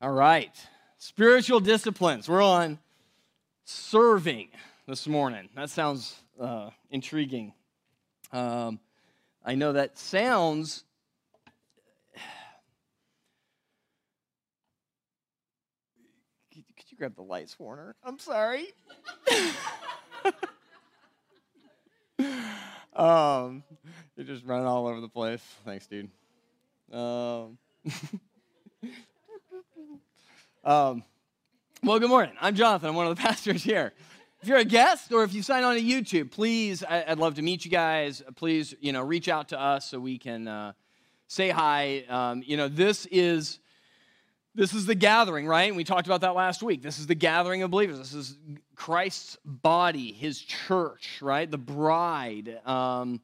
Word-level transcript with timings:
All 0.00 0.12
right. 0.12 0.54
Spiritual 0.98 1.58
disciplines. 1.58 2.28
We're 2.28 2.40
on 2.40 2.78
serving 3.64 4.50
this 4.86 5.08
morning. 5.08 5.48
That 5.56 5.70
sounds 5.70 6.14
uh, 6.40 6.70
intriguing. 6.88 7.52
Um, 8.32 8.78
I 9.44 9.56
know 9.56 9.72
that 9.72 9.98
sounds. 9.98 10.84
Could, 16.52 16.62
you 16.90 16.96
grab 16.96 17.16
the 17.16 17.22
lights, 17.22 17.58
Warner? 17.58 17.96
I'm 18.04 18.20
sorry. 18.20 18.68
um, 22.94 23.64
you're 24.14 24.26
just 24.26 24.44
running 24.44 24.64
all 24.64 24.86
over 24.86 25.00
the 25.00 25.08
place. 25.08 25.42
Thanks, 25.64 25.88
dude. 25.88 26.08
Um, 26.92 27.58
um, 30.68 31.02
well, 31.82 31.98
good 31.98 32.10
morning. 32.10 32.34
I'm 32.42 32.54
Jonathan. 32.54 32.90
I'm 32.90 32.94
one 32.94 33.06
of 33.06 33.16
the 33.16 33.22
pastors 33.26 33.64
here. 33.64 33.94
If 34.42 34.48
you're 34.48 34.58
a 34.58 34.64
guest 34.66 35.10
or 35.14 35.24
if 35.24 35.32
you 35.32 35.42
sign 35.42 35.64
on 35.64 35.76
to 35.76 35.80
YouTube, 35.80 36.30
please, 36.30 36.84
I'd 36.84 37.18
love 37.18 37.36
to 37.36 37.42
meet 37.42 37.64
you 37.64 37.70
guys. 37.70 38.22
Please, 38.36 38.74
you 38.78 38.92
know, 38.92 39.00
reach 39.00 39.30
out 39.30 39.48
to 39.48 39.58
us 39.58 39.86
so 39.86 39.98
we 39.98 40.18
can 40.18 40.46
uh, 40.46 40.74
say 41.26 41.48
hi. 41.48 42.04
Um, 42.10 42.42
you 42.44 42.58
know, 42.58 42.68
this 42.68 43.06
is 43.06 43.60
this 44.54 44.74
is 44.74 44.84
the 44.84 44.94
gathering, 44.94 45.46
right? 45.46 45.68
And 45.68 45.76
we 45.76 45.84
talked 45.84 46.06
about 46.06 46.20
that 46.20 46.34
last 46.34 46.62
week. 46.62 46.82
This 46.82 46.98
is 46.98 47.06
the 47.06 47.14
gathering 47.14 47.62
of 47.62 47.70
believers. 47.70 47.96
This 47.96 48.12
is 48.12 48.36
Christ's 48.76 49.38
body, 49.46 50.12
His 50.12 50.38
church, 50.38 51.20
right? 51.22 51.50
The 51.50 51.56
bride. 51.56 52.60
Um, 52.66 53.22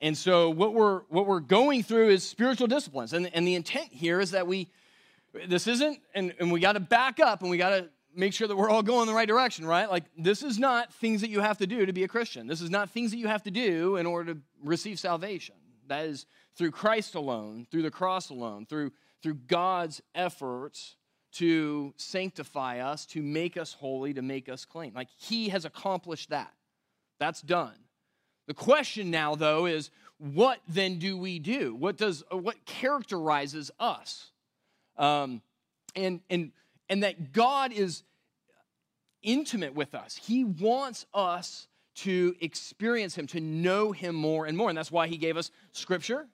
and 0.00 0.16
so 0.16 0.48
what 0.48 0.72
we're 0.72 1.00
what 1.10 1.26
we're 1.26 1.40
going 1.40 1.82
through 1.82 2.08
is 2.08 2.26
spiritual 2.26 2.66
disciplines, 2.66 3.12
and 3.12 3.30
and 3.34 3.46
the 3.46 3.56
intent 3.56 3.92
here 3.92 4.20
is 4.20 4.30
that 4.30 4.46
we 4.46 4.70
this 5.48 5.66
isn't, 5.66 6.00
and, 6.14 6.34
and 6.38 6.50
we 6.50 6.60
got 6.60 6.72
to 6.72 6.80
back 6.80 7.20
up 7.20 7.42
and 7.42 7.50
we 7.50 7.58
got 7.58 7.70
to 7.70 7.88
make 8.14 8.32
sure 8.32 8.48
that 8.48 8.56
we're 8.56 8.70
all 8.70 8.82
going 8.82 9.06
the 9.06 9.14
right 9.14 9.28
direction, 9.28 9.64
right? 9.64 9.90
Like, 9.90 10.04
this 10.16 10.42
is 10.42 10.58
not 10.58 10.92
things 10.94 11.20
that 11.20 11.30
you 11.30 11.40
have 11.40 11.58
to 11.58 11.66
do 11.66 11.86
to 11.86 11.92
be 11.92 12.04
a 12.04 12.08
Christian. 12.08 12.46
This 12.46 12.60
is 12.60 12.70
not 12.70 12.90
things 12.90 13.10
that 13.10 13.18
you 13.18 13.28
have 13.28 13.42
to 13.44 13.50
do 13.50 13.96
in 13.96 14.06
order 14.06 14.34
to 14.34 14.40
receive 14.64 14.98
salvation. 14.98 15.54
That 15.86 16.06
is 16.06 16.26
through 16.56 16.72
Christ 16.72 17.14
alone, 17.14 17.66
through 17.70 17.82
the 17.82 17.90
cross 17.90 18.30
alone, 18.30 18.66
through, 18.66 18.92
through 19.22 19.34
God's 19.46 20.02
efforts 20.14 20.96
to 21.32 21.92
sanctify 21.96 22.80
us, 22.80 23.06
to 23.06 23.22
make 23.22 23.56
us 23.56 23.74
holy, 23.74 24.14
to 24.14 24.22
make 24.22 24.48
us 24.48 24.64
clean. 24.64 24.92
Like, 24.94 25.08
He 25.16 25.50
has 25.50 25.64
accomplished 25.64 26.30
that. 26.30 26.52
That's 27.20 27.42
done. 27.42 27.74
The 28.46 28.54
question 28.54 29.10
now, 29.10 29.34
though, 29.34 29.66
is 29.66 29.90
what 30.16 30.58
then 30.66 30.98
do 30.98 31.16
we 31.16 31.38
do? 31.38 31.74
What 31.74 31.96
does 31.96 32.24
what 32.30 32.64
characterizes 32.64 33.70
us? 33.78 34.30
Um, 34.98 35.42
and, 35.94 36.20
and, 36.28 36.52
and 36.88 37.02
that 37.02 37.32
God 37.32 37.72
is 37.72 38.02
intimate 39.22 39.74
with 39.74 39.94
us. 39.94 40.16
He 40.16 40.44
wants 40.44 41.06
us 41.14 41.68
to 41.96 42.34
experience 42.40 43.16
Him, 43.16 43.26
to 43.28 43.40
know 43.40 43.92
Him 43.92 44.14
more 44.14 44.46
and 44.46 44.56
more. 44.56 44.68
And 44.68 44.78
that's 44.78 44.92
why 44.92 45.08
He 45.08 45.16
gave 45.16 45.36
us 45.36 45.50
Scripture, 45.72 46.28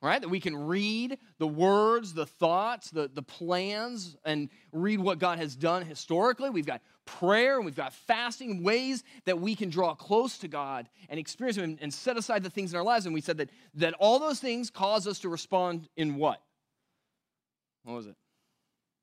right? 0.00 0.20
That 0.20 0.28
we 0.28 0.38
can 0.38 0.56
read 0.56 1.18
the 1.38 1.48
words, 1.48 2.14
the 2.14 2.26
thoughts, 2.26 2.90
the, 2.90 3.10
the 3.12 3.22
plans, 3.22 4.16
and 4.24 4.48
read 4.72 5.00
what 5.00 5.18
God 5.18 5.38
has 5.38 5.56
done 5.56 5.84
historically. 5.84 6.50
We've 6.50 6.66
got 6.66 6.80
prayer 7.06 7.56
and 7.56 7.64
we've 7.64 7.76
got 7.76 7.92
fasting, 7.92 8.62
ways 8.62 9.02
that 9.24 9.40
we 9.40 9.56
can 9.56 9.68
draw 9.68 9.94
close 9.94 10.38
to 10.38 10.48
God 10.48 10.88
and 11.08 11.18
experience 11.18 11.56
Him 11.56 11.64
and, 11.64 11.78
and 11.82 11.92
set 11.92 12.16
aside 12.16 12.44
the 12.44 12.50
things 12.50 12.72
in 12.72 12.78
our 12.78 12.84
lives. 12.84 13.06
And 13.06 13.14
we 13.14 13.20
said 13.20 13.38
that, 13.38 13.50
that 13.74 13.94
all 13.94 14.20
those 14.20 14.38
things 14.38 14.70
cause 14.70 15.08
us 15.08 15.18
to 15.20 15.28
respond 15.28 15.88
in 15.96 16.14
what? 16.16 16.40
What 17.84 17.94
was 17.94 18.06
it? 18.06 18.16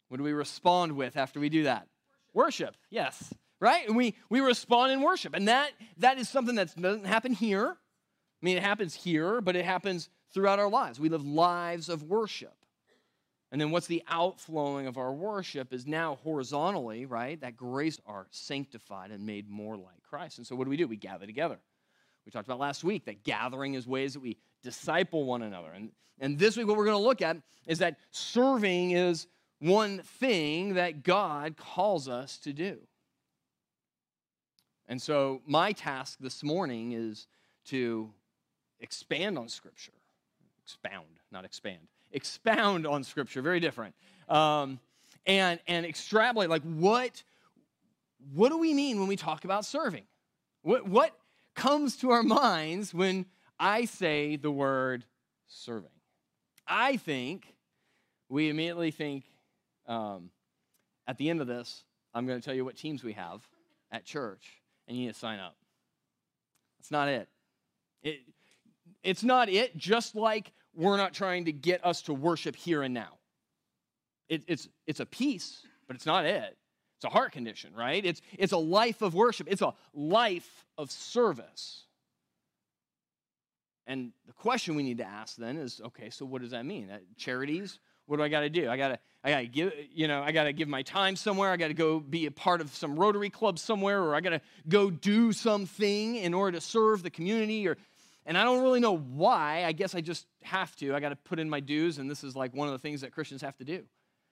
What 0.09 0.17
do 0.17 0.23
we 0.23 0.33
respond 0.33 0.93
with 0.93 1.15
after 1.15 1.39
we 1.39 1.49
do 1.49 1.63
that? 1.63 1.87
Worship, 2.33 2.65
worship 2.65 2.77
yes. 2.89 3.33
Right? 3.59 3.87
And 3.87 3.95
we, 3.95 4.15
we 4.29 4.39
respond 4.39 4.91
in 4.91 5.01
worship. 5.01 5.35
And 5.35 5.47
that, 5.47 5.71
that 5.97 6.17
is 6.17 6.27
something 6.27 6.55
that 6.55 6.75
doesn't 6.75 7.05
happen 7.05 7.31
here. 7.31 7.67
I 7.69 8.45
mean, 8.45 8.57
it 8.57 8.63
happens 8.63 8.95
here, 8.95 9.39
but 9.39 9.55
it 9.55 9.63
happens 9.63 10.09
throughout 10.33 10.57
our 10.57 10.69
lives. 10.69 10.99
We 10.99 11.09
live 11.09 11.23
lives 11.23 11.87
of 11.87 12.01
worship. 12.03 12.55
And 13.51 13.59
then 13.59 13.69
what's 13.69 13.87
the 13.87 14.01
outflowing 14.07 14.87
of 14.87 14.97
our 14.97 15.13
worship 15.13 15.73
is 15.73 15.85
now 15.85 16.15
horizontally, 16.23 17.05
right? 17.05 17.39
That 17.41 17.55
grace 17.55 17.99
are 18.07 18.27
sanctified 18.31 19.11
and 19.11 19.25
made 19.25 19.49
more 19.49 19.75
like 19.75 20.01
Christ. 20.09 20.37
And 20.37 20.47
so 20.47 20.55
what 20.55 20.63
do 20.63 20.69
we 20.69 20.77
do? 20.77 20.87
We 20.87 20.95
gather 20.95 21.25
together. 21.25 21.59
We 22.31 22.37
talked 22.37 22.47
about 22.47 22.59
last 22.59 22.85
week 22.85 23.03
that 23.05 23.25
gathering 23.25 23.73
is 23.73 23.85
ways 23.85 24.13
that 24.13 24.21
we 24.21 24.37
disciple 24.63 25.25
one 25.25 25.41
another. 25.41 25.67
And, 25.75 25.91
and 26.17 26.39
this 26.39 26.55
week, 26.55 26.65
what 26.65 26.77
we're 26.77 26.85
going 26.85 26.97
to 26.97 27.03
look 27.03 27.21
at 27.21 27.35
is 27.67 27.79
that 27.79 27.97
serving 28.11 28.91
is 28.91 29.27
one 29.59 29.99
thing 29.99 30.75
that 30.75 31.03
God 31.03 31.57
calls 31.57 32.07
us 32.07 32.37
to 32.37 32.53
do. 32.53 32.77
And 34.87 35.01
so, 35.01 35.41
my 35.45 35.73
task 35.73 36.19
this 36.21 36.41
morning 36.41 36.93
is 36.93 37.27
to 37.65 38.09
expand 38.79 39.37
on 39.37 39.49
Scripture. 39.49 39.91
Expound, 40.63 41.07
not 41.33 41.43
expand. 41.43 41.79
Expound 42.13 42.87
on 42.87 43.03
Scripture, 43.03 43.41
very 43.41 43.59
different. 43.59 43.93
Um, 44.29 44.79
and, 45.25 45.59
and 45.67 45.85
extrapolate, 45.85 46.49
like, 46.49 46.63
what, 46.63 47.23
what 48.33 48.49
do 48.49 48.57
we 48.57 48.73
mean 48.73 48.99
when 48.99 49.09
we 49.09 49.17
talk 49.17 49.43
about 49.43 49.65
serving? 49.65 50.03
What, 50.61 50.87
what 50.87 51.17
comes 51.55 51.97
to 51.97 52.11
our 52.11 52.23
minds 52.23 52.93
when 52.93 53.25
I 53.59 53.85
say 53.85 54.35
the 54.35 54.51
word 54.51 55.05
serving. 55.47 55.89
I 56.67 56.97
think 56.97 57.55
we 58.29 58.49
immediately 58.49 58.91
think 58.91 59.25
um, 59.87 60.29
at 61.07 61.17
the 61.17 61.29
end 61.29 61.41
of 61.41 61.47
this, 61.47 61.83
I'm 62.13 62.25
going 62.25 62.39
to 62.39 62.45
tell 62.45 62.55
you 62.55 62.65
what 62.65 62.77
teams 62.77 63.03
we 63.03 63.13
have 63.13 63.45
at 63.91 64.05
church, 64.05 64.61
and 64.87 64.97
you 64.97 65.05
need 65.05 65.13
to 65.13 65.19
sign 65.19 65.39
up. 65.39 65.55
That's 66.79 66.91
not 66.91 67.09
it. 67.09 67.27
it. 68.03 68.19
It's 69.03 69.23
not 69.23 69.49
it, 69.49 69.75
just 69.77 70.15
like 70.15 70.51
we're 70.73 70.97
not 70.97 71.13
trying 71.13 71.45
to 71.45 71.51
get 71.51 71.85
us 71.85 72.03
to 72.03 72.13
worship 72.13 72.55
here 72.55 72.81
and 72.83 72.93
now. 72.93 73.17
It, 74.29 74.43
it's, 74.47 74.69
it's 74.87 74.99
a 74.99 75.05
piece, 75.05 75.61
but 75.87 75.95
it's 75.95 76.05
not 76.05 76.25
it. 76.25 76.57
It's 77.01 77.05
a 77.07 77.09
heart 77.09 77.31
condition, 77.31 77.73
right? 77.75 78.05
It's, 78.05 78.21
it's 78.37 78.53
a 78.53 78.57
life 78.57 79.01
of 79.01 79.15
worship, 79.15 79.47
it's 79.49 79.63
a 79.63 79.73
life 79.91 80.67
of 80.77 80.91
service. 80.91 81.85
And 83.87 84.11
the 84.27 84.33
question 84.33 84.75
we 84.75 84.83
need 84.83 84.99
to 84.99 85.03
ask 85.03 85.35
then 85.35 85.57
is, 85.57 85.81
okay, 85.83 86.11
so 86.11 86.27
what 86.27 86.43
does 86.43 86.51
that 86.51 86.63
mean? 86.63 86.91
Charities? 87.17 87.79
What 88.05 88.17
do 88.17 88.23
I 88.23 88.29
got 88.29 88.41
to 88.41 88.51
do? 88.51 88.69
I 88.69 88.77
got 88.77 88.89
to 88.89 88.99
I 89.23 89.31
got 89.31 89.39
to 89.39 89.47
give 89.47 89.73
you 89.91 90.07
know, 90.07 90.21
I 90.21 90.31
got 90.31 90.43
to 90.43 90.53
give 90.53 90.67
my 90.67 90.83
time 90.83 91.15
somewhere. 91.15 91.49
I 91.49 91.57
got 91.57 91.69
to 91.69 91.73
go 91.73 91.99
be 91.99 92.27
a 92.27 92.31
part 92.31 92.61
of 92.61 92.69
some 92.69 92.95
Rotary 92.95 93.31
club 93.31 93.57
somewhere 93.57 94.03
or 94.03 94.13
I 94.13 94.21
got 94.21 94.31
to 94.31 94.41
go 94.69 94.91
do 94.91 95.33
something 95.33 96.17
in 96.17 96.35
order 96.35 96.59
to 96.59 96.61
serve 96.61 97.01
the 97.01 97.09
community 97.09 97.67
or 97.67 97.77
and 98.27 98.37
I 98.37 98.43
don't 98.43 98.61
really 98.61 98.79
know 98.79 98.95
why. 98.95 99.65
I 99.65 99.71
guess 99.71 99.95
I 99.95 100.01
just 100.01 100.27
have 100.43 100.75
to. 100.75 100.93
I 100.93 100.99
got 100.99 101.09
to 101.09 101.15
put 101.15 101.39
in 101.39 101.49
my 101.49 101.61
dues 101.61 101.97
and 101.97 102.11
this 102.11 102.23
is 102.23 102.35
like 102.35 102.53
one 102.53 102.67
of 102.67 102.73
the 102.73 102.79
things 102.79 103.01
that 103.01 103.11
Christians 103.11 103.41
have 103.41 103.57
to 103.57 103.63
do. 103.63 103.85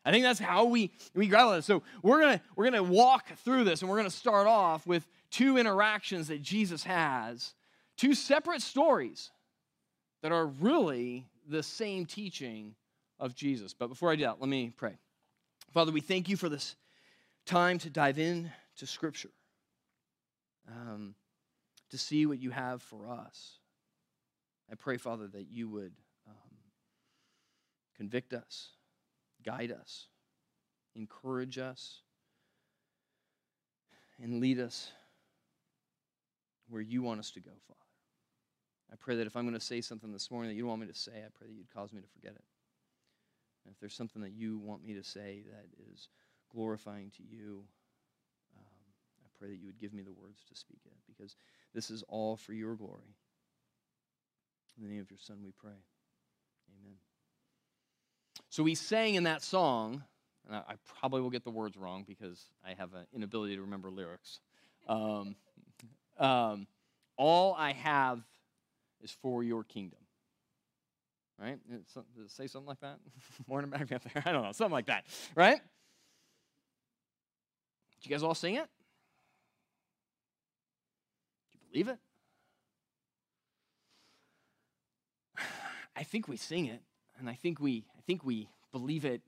I 0.05 0.11
think 0.11 0.23
that's 0.23 0.39
how 0.39 0.65
we 0.65 0.91
we 1.13 1.27
grapple 1.27 1.51
with 1.51 1.59
it. 1.59 1.63
So 1.63 1.83
we're 2.01 2.21
gonna 2.21 2.41
we're 2.55 2.65
gonna 2.65 2.83
walk 2.83 3.35
through 3.39 3.65
this, 3.65 3.81
and 3.81 3.89
we're 3.89 3.97
gonna 3.97 4.09
start 4.09 4.47
off 4.47 4.87
with 4.87 5.07
two 5.29 5.57
interactions 5.57 6.29
that 6.29 6.41
Jesus 6.41 6.83
has, 6.83 7.53
two 7.97 8.13
separate 8.13 8.61
stories 8.61 9.31
that 10.21 10.31
are 10.31 10.47
really 10.47 11.27
the 11.47 11.63
same 11.63 12.05
teaching 12.05 12.75
of 13.19 13.35
Jesus. 13.35 13.73
But 13.73 13.87
before 13.87 14.11
I 14.11 14.15
do 14.15 14.23
that, 14.23 14.39
let 14.39 14.49
me 14.49 14.71
pray. 14.75 14.97
Father, 15.73 15.91
we 15.91 16.01
thank 16.01 16.29
you 16.29 16.37
for 16.37 16.49
this 16.49 16.75
time 17.45 17.77
to 17.79 17.89
dive 17.89 18.19
in 18.19 18.51
to 18.77 18.87
Scripture, 18.87 19.31
um, 20.67 21.15
to 21.89 21.97
see 21.97 22.25
what 22.25 22.39
you 22.39 22.51
have 22.51 22.81
for 22.81 23.07
us. 23.09 23.59
I 24.71 24.75
pray, 24.75 24.97
Father, 24.97 25.27
that 25.27 25.47
you 25.49 25.67
would 25.69 25.93
um, 26.27 26.57
convict 27.97 28.33
us, 28.33 28.69
guide 29.43 29.71
us, 29.71 30.07
encourage 30.95 31.57
us, 31.57 32.01
and 34.21 34.39
lead 34.39 34.59
us 34.59 34.91
where 36.67 36.81
you 36.81 37.01
want 37.01 37.19
us 37.19 37.31
to 37.31 37.39
go, 37.39 37.51
Father. 37.67 37.79
I 38.91 38.95
pray 38.95 39.15
that 39.17 39.27
if 39.27 39.35
I'm 39.35 39.43
going 39.43 39.53
to 39.53 39.59
say 39.59 39.81
something 39.81 40.11
this 40.11 40.31
morning 40.31 40.49
that 40.49 40.55
you 40.55 40.61
don't 40.61 40.69
want 40.69 40.81
me 40.81 40.87
to 40.87 40.93
say, 40.93 41.11
I 41.17 41.29
pray 41.33 41.47
that 41.47 41.53
you'd 41.53 41.73
cause 41.73 41.93
me 41.93 42.01
to 42.01 42.07
forget 42.07 42.31
it. 42.31 42.43
And 43.65 43.73
if 43.73 43.79
there's 43.79 43.93
something 43.93 44.21
that 44.21 44.31
you 44.31 44.57
want 44.57 44.83
me 44.83 44.93
to 44.95 45.03
say 45.03 45.43
that 45.51 45.65
is 45.91 46.09
glorifying 46.51 47.11
to 47.17 47.23
you, 47.23 47.63
um, 48.57 48.63
I 49.23 49.27
pray 49.37 49.49
that 49.49 49.59
you 49.59 49.67
would 49.67 49.79
give 49.79 49.93
me 49.93 50.01
the 50.01 50.11
words 50.11 50.41
to 50.49 50.55
speak 50.55 50.79
it 50.85 50.93
because 51.07 51.35
this 51.73 51.91
is 51.91 52.03
all 52.07 52.35
for 52.35 52.53
your 52.53 52.75
glory. 52.75 53.15
In 54.77 54.83
the 54.83 54.89
name 54.89 55.01
of 55.01 55.11
your 55.11 55.19
Son, 55.19 55.37
we 55.43 55.51
pray. 55.51 55.83
Amen. 56.81 56.95
So 58.49 58.63
we 58.63 58.73
sang 58.73 59.13
in 59.15 59.23
that 59.23 59.43
song, 59.43 60.03
and 60.47 60.55
I, 60.55 60.73
probably 60.99 61.21
will 61.21 61.29
get 61.29 61.43
the 61.43 61.51
words 61.51 61.77
wrong 61.77 62.03
because 62.07 62.45
I 62.65 62.73
have 62.73 62.93
an 62.95 63.05
inability 63.13 63.55
to 63.55 63.61
remember 63.61 63.91
lyrics. 63.91 64.39
Um, 64.87 65.35
um, 66.19 66.65
all 67.15 67.53
I 67.53 67.73
have 67.73 68.21
is 69.01 69.11
for 69.21 69.43
your 69.43 69.63
kingdom. 69.63 69.99
right? 71.39 71.59
Does 71.69 72.03
it 72.25 72.31
say 72.31 72.47
something 72.47 72.67
like 72.67 72.79
that? 72.79 72.97
Morning 73.47 73.69
back 73.69 73.91
up 73.91 74.01
there. 74.11 74.23
I 74.25 74.31
don't 74.31 74.43
know, 74.43 74.51
something 74.51 74.73
like 74.73 74.87
that, 74.87 75.05
right? 75.35 75.61
Did 78.01 78.09
you 78.09 78.15
guys 78.15 78.23
all 78.23 78.33
sing 78.33 78.55
it? 78.55 78.67
Do 81.51 81.57
you 81.59 81.59
believe 81.71 81.87
it? 81.89 81.99
I 85.95 86.03
think 86.03 86.27
we 86.27 86.37
sing 86.37 86.65
it, 86.65 86.81
and 87.19 87.29
I 87.29 87.33
think 87.35 87.59
we, 87.59 87.85
think 88.09 88.25
we 88.25 88.49
believe 88.71 89.05
it 89.05 89.21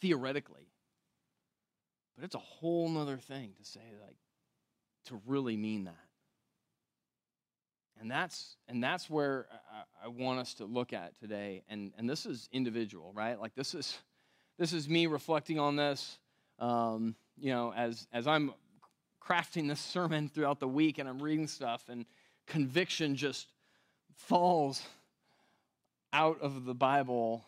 theoretically. 0.00 0.66
But 2.16 2.24
it's 2.24 2.34
a 2.34 2.40
whole 2.40 2.88
nother 2.88 3.16
thing 3.16 3.52
to 3.60 3.64
say, 3.64 3.80
like, 4.04 4.16
to 5.04 5.20
really 5.24 5.56
mean 5.56 5.84
that. 5.84 5.94
And 8.00 8.10
that's 8.10 8.56
and 8.66 8.82
that's 8.82 9.08
where 9.08 9.46
I, 10.02 10.06
I, 10.06 10.08
want 10.08 10.40
us 10.40 10.54
to 10.54 10.64
look 10.64 10.92
at 10.92 11.16
today. 11.20 11.62
And 11.68 11.92
and 11.96 12.10
this 12.10 12.26
is 12.26 12.48
individual, 12.52 13.12
right? 13.14 13.40
Like 13.40 13.54
this 13.54 13.72
is 13.72 13.96
this 14.58 14.72
is 14.72 14.88
me 14.88 15.06
reflecting 15.06 15.60
on 15.60 15.76
this. 15.76 16.18
Um, 16.58 17.14
you 17.38 17.52
know, 17.52 17.72
as 17.72 18.08
as 18.12 18.26
I'm 18.26 18.52
crafting 19.24 19.68
this 19.68 19.80
sermon 19.80 20.28
throughout 20.28 20.58
the 20.58 20.68
week 20.68 20.98
and 20.98 21.08
I'm 21.08 21.20
reading 21.20 21.46
stuff 21.46 21.84
and 21.88 22.04
conviction 22.48 23.14
just 23.14 23.46
falls 24.12 24.82
out 26.16 26.40
of 26.40 26.64
the 26.64 26.74
Bible 26.74 27.44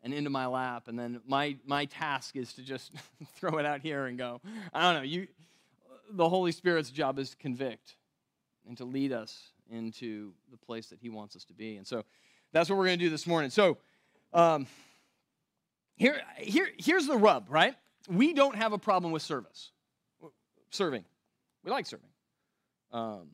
and 0.00 0.14
into 0.14 0.30
my 0.30 0.46
lap. 0.46 0.86
And 0.86 0.96
then 0.96 1.20
my, 1.26 1.56
my 1.66 1.86
task 1.86 2.36
is 2.36 2.52
to 2.52 2.62
just 2.62 2.92
throw 3.34 3.58
it 3.58 3.66
out 3.66 3.80
here 3.80 4.06
and 4.06 4.16
go, 4.16 4.40
I 4.72 4.82
don't 4.82 5.02
know, 5.02 5.02
you, 5.02 5.26
the 6.08 6.28
Holy 6.28 6.52
Spirit's 6.52 6.90
job 6.90 7.18
is 7.18 7.30
to 7.30 7.36
convict 7.36 7.96
and 8.66 8.76
to 8.76 8.84
lead 8.84 9.12
us 9.12 9.50
into 9.68 10.32
the 10.52 10.56
place 10.56 10.86
that 10.86 11.00
He 11.00 11.08
wants 11.08 11.34
us 11.34 11.44
to 11.46 11.52
be. 11.52 11.76
And 11.76 11.86
so 11.86 12.04
that's 12.52 12.70
what 12.70 12.78
we're 12.78 12.86
going 12.86 12.98
to 12.98 13.04
do 13.04 13.10
this 13.10 13.26
morning. 13.26 13.50
So 13.50 13.78
um, 14.32 14.68
here, 15.96 16.20
here, 16.38 16.68
here's 16.78 17.08
the 17.08 17.16
rub, 17.16 17.46
right? 17.48 17.74
We 18.08 18.34
don't 18.34 18.54
have 18.54 18.72
a 18.72 18.78
problem 18.78 19.12
with 19.12 19.22
service, 19.22 19.72
serving. 20.70 21.04
We 21.64 21.72
like 21.72 21.86
serving. 21.86 22.08
Um, 22.92 23.30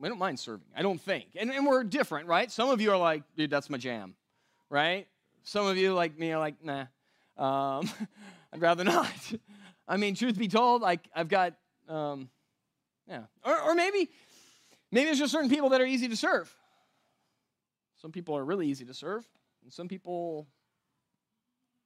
we 0.00 0.08
don't 0.08 0.18
mind 0.18 0.38
serving, 0.38 0.66
I 0.76 0.82
don't 0.82 1.00
think. 1.00 1.26
And, 1.36 1.50
and 1.50 1.66
we're 1.66 1.84
different, 1.84 2.28
right? 2.28 2.50
Some 2.50 2.70
of 2.70 2.80
you 2.80 2.90
are 2.92 2.98
like, 2.98 3.22
dude, 3.36 3.50
that's 3.50 3.70
my 3.70 3.78
jam, 3.78 4.14
right? 4.70 5.06
Some 5.44 5.66
of 5.66 5.76
you, 5.76 5.94
like 5.94 6.18
me, 6.18 6.32
are 6.32 6.38
like, 6.38 6.62
nah, 6.62 6.86
um, 7.38 7.88
I'd 8.52 8.60
rather 8.60 8.84
not. 8.84 9.10
I 9.88 9.96
mean, 9.96 10.14
truth 10.14 10.38
be 10.38 10.48
told, 10.48 10.82
like, 10.82 11.08
I've 11.14 11.28
got, 11.28 11.54
um, 11.88 12.28
yeah. 13.08 13.22
Or, 13.44 13.60
or 13.60 13.74
maybe, 13.74 14.10
maybe 14.90 15.10
it's 15.10 15.18
just 15.18 15.32
certain 15.32 15.50
people 15.50 15.70
that 15.70 15.80
are 15.80 15.86
easy 15.86 16.08
to 16.08 16.16
serve. 16.16 16.52
Some 18.02 18.12
people 18.12 18.36
are 18.36 18.44
really 18.44 18.68
easy 18.68 18.84
to 18.84 18.94
serve, 18.94 19.26
and 19.62 19.72
some 19.72 19.88
people, 19.88 20.46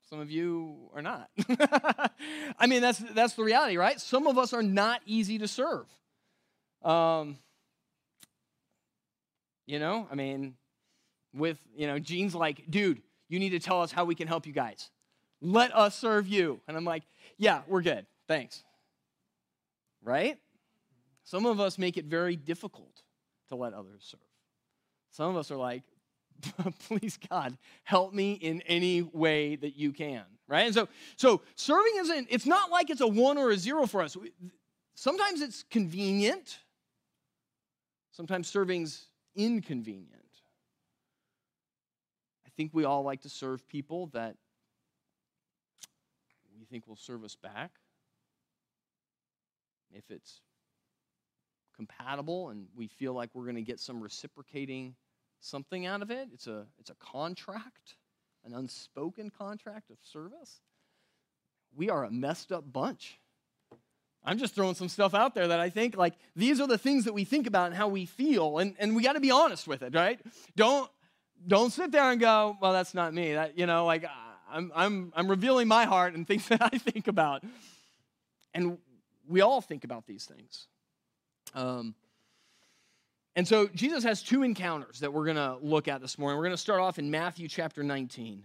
some 0.08 0.20
of 0.20 0.30
you 0.30 0.90
are 0.94 1.02
not. 1.02 1.30
I 2.58 2.66
mean, 2.66 2.82
that's, 2.82 2.98
that's 2.98 3.34
the 3.34 3.44
reality, 3.44 3.76
right? 3.76 4.00
Some 4.00 4.26
of 4.26 4.38
us 4.38 4.52
are 4.52 4.62
not 4.62 5.02
easy 5.06 5.38
to 5.38 5.48
serve. 5.48 5.86
Um, 6.82 7.38
you 9.70 9.78
know, 9.78 10.08
I 10.10 10.16
mean, 10.16 10.54
with, 11.32 11.58
you 11.76 11.86
know, 11.86 12.00
Gene's 12.00 12.34
like, 12.34 12.68
dude, 12.68 13.00
you 13.28 13.38
need 13.38 13.50
to 13.50 13.60
tell 13.60 13.82
us 13.82 13.92
how 13.92 14.04
we 14.04 14.16
can 14.16 14.26
help 14.26 14.44
you 14.44 14.52
guys. 14.52 14.90
Let 15.40 15.74
us 15.74 15.96
serve 15.96 16.26
you. 16.26 16.60
And 16.66 16.76
I'm 16.76 16.84
like, 16.84 17.04
yeah, 17.38 17.62
we're 17.68 17.82
good. 17.82 18.04
Thanks. 18.26 18.64
Right? 20.02 20.38
Some 21.22 21.46
of 21.46 21.60
us 21.60 21.78
make 21.78 21.96
it 21.96 22.06
very 22.06 22.34
difficult 22.34 23.02
to 23.48 23.54
let 23.54 23.72
others 23.72 24.02
serve. 24.02 24.20
Some 25.12 25.30
of 25.30 25.36
us 25.36 25.52
are 25.52 25.56
like, 25.56 25.82
please 26.88 27.16
God, 27.30 27.56
help 27.84 28.12
me 28.12 28.32
in 28.32 28.62
any 28.62 29.02
way 29.02 29.54
that 29.54 29.76
you 29.76 29.92
can. 29.92 30.24
Right? 30.48 30.66
And 30.66 30.74
so, 30.74 30.88
so 31.14 31.42
serving 31.54 31.92
isn't, 31.98 32.26
it's 32.28 32.46
not 32.46 32.72
like 32.72 32.90
it's 32.90 33.02
a 33.02 33.06
one 33.06 33.38
or 33.38 33.50
a 33.50 33.56
zero 33.56 33.86
for 33.86 34.02
us. 34.02 34.16
Sometimes 34.96 35.40
it's 35.40 35.62
convenient. 35.70 36.58
Sometimes 38.10 38.48
serving's 38.48 39.06
inconvenient. 39.44 40.20
I 42.46 42.50
think 42.56 42.72
we 42.74 42.84
all 42.84 43.02
like 43.02 43.22
to 43.22 43.28
serve 43.28 43.66
people 43.68 44.08
that 44.08 44.36
we 46.58 46.64
think 46.66 46.86
will 46.86 46.96
serve 46.96 47.24
us 47.24 47.36
back. 47.36 47.70
If 49.92 50.10
it's 50.10 50.40
compatible 51.74 52.50
and 52.50 52.66
we 52.76 52.86
feel 52.86 53.14
like 53.14 53.30
we're 53.32 53.44
going 53.44 53.56
to 53.56 53.62
get 53.62 53.80
some 53.80 54.02
reciprocating 54.02 54.94
something 55.40 55.86
out 55.86 56.02
of 56.02 56.10
it, 56.10 56.28
it's 56.32 56.46
a, 56.46 56.66
it's 56.78 56.90
a 56.90 56.94
contract, 56.96 57.96
an 58.44 58.52
unspoken 58.52 59.30
contract 59.30 59.90
of 59.90 59.96
service. 60.02 60.60
We 61.74 61.88
are 61.88 62.04
a 62.04 62.10
messed 62.10 62.52
up 62.52 62.70
bunch. 62.70 63.18
I'm 64.24 64.38
just 64.38 64.54
throwing 64.54 64.74
some 64.74 64.88
stuff 64.88 65.14
out 65.14 65.34
there 65.34 65.48
that 65.48 65.60
I 65.60 65.70
think 65.70 65.96
like 65.96 66.14
these 66.36 66.60
are 66.60 66.66
the 66.66 66.78
things 66.78 67.04
that 67.04 67.14
we 67.14 67.24
think 67.24 67.46
about 67.46 67.66
and 67.66 67.74
how 67.74 67.88
we 67.88 68.06
feel, 68.06 68.58
and, 68.58 68.74
and 68.78 68.94
we 68.94 69.02
got 69.02 69.14
to 69.14 69.20
be 69.20 69.30
honest 69.30 69.66
with 69.66 69.82
it, 69.82 69.94
right? 69.94 70.20
Don't 70.56 70.90
don't 71.46 71.70
sit 71.70 71.90
there 71.90 72.10
and 72.10 72.20
go, 72.20 72.56
well, 72.60 72.72
that's 72.72 72.92
not 72.92 73.14
me. 73.14 73.32
That 73.32 73.58
you 73.58 73.66
know, 73.66 73.86
like 73.86 74.04
I'm 74.50 74.70
I'm 74.74 75.12
I'm 75.16 75.28
revealing 75.28 75.68
my 75.68 75.84
heart 75.84 76.14
and 76.14 76.26
things 76.28 76.48
that 76.48 76.62
I 76.62 76.76
think 76.76 77.08
about, 77.08 77.42
and 78.54 78.78
we 79.28 79.40
all 79.40 79.60
think 79.60 79.84
about 79.84 80.06
these 80.06 80.24
things. 80.24 80.66
Um, 81.54 81.94
and 83.36 83.46
so 83.46 83.68
Jesus 83.68 84.04
has 84.04 84.22
two 84.22 84.42
encounters 84.42 85.00
that 85.00 85.12
we're 85.12 85.24
going 85.24 85.36
to 85.36 85.56
look 85.62 85.88
at 85.88 86.00
this 86.00 86.18
morning. 86.18 86.36
We're 86.36 86.44
going 86.44 86.56
to 86.56 86.60
start 86.60 86.80
off 86.80 86.98
in 86.98 87.10
Matthew 87.10 87.48
chapter 87.48 87.82
19. 87.82 88.44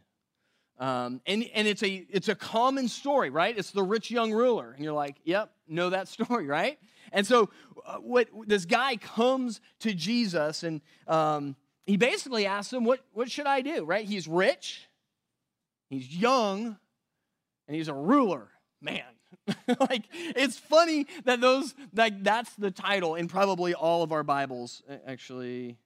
Um, 0.77 1.21
and 1.25 1.45
and 1.53 1.67
it's, 1.67 1.83
a, 1.83 2.05
it's 2.09 2.27
a 2.27 2.35
common 2.35 2.87
story, 2.87 3.29
right? 3.29 3.57
It's 3.57 3.71
the 3.71 3.83
rich 3.83 4.11
young 4.11 4.33
ruler. 4.33 4.71
And 4.71 4.83
you're 4.83 4.93
like, 4.93 5.15
yep, 5.23 5.51
know 5.67 5.89
that 5.89 6.07
story, 6.17 6.47
right? 6.47 6.77
And 7.11 7.25
so 7.25 7.49
uh, 7.85 7.97
what 7.97 8.27
this 8.47 8.65
guy 8.65 8.97
comes 8.97 9.61
to 9.79 9.93
Jesus 9.93 10.63
and 10.63 10.81
um, 11.07 11.55
he 11.85 11.97
basically 11.97 12.45
asks 12.45 12.73
him, 12.73 12.83
what, 12.83 13.01
what 13.13 13.29
should 13.29 13.45
I 13.45 13.61
do, 13.61 13.85
right? 13.85 14.05
He's 14.05 14.27
rich, 14.27 14.87
he's 15.87 16.07
young, 16.15 16.77
and 17.67 17.75
he's 17.75 17.87
a 17.87 17.93
ruler. 17.93 18.49
Man, 18.81 19.03
like 19.89 20.03
it's 20.11 20.57
funny 20.57 21.07
that 21.23 21.41
those 21.41 21.73
like 21.93 22.23
that's 22.23 22.53
the 22.55 22.71
title 22.71 23.15
in 23.15 23.27
probably 23.27 23.73
all 23.73 24.03
of 24.03 24.11
our 24.11 24.23
bibles 24.23 24.83
actually 25.07 25.77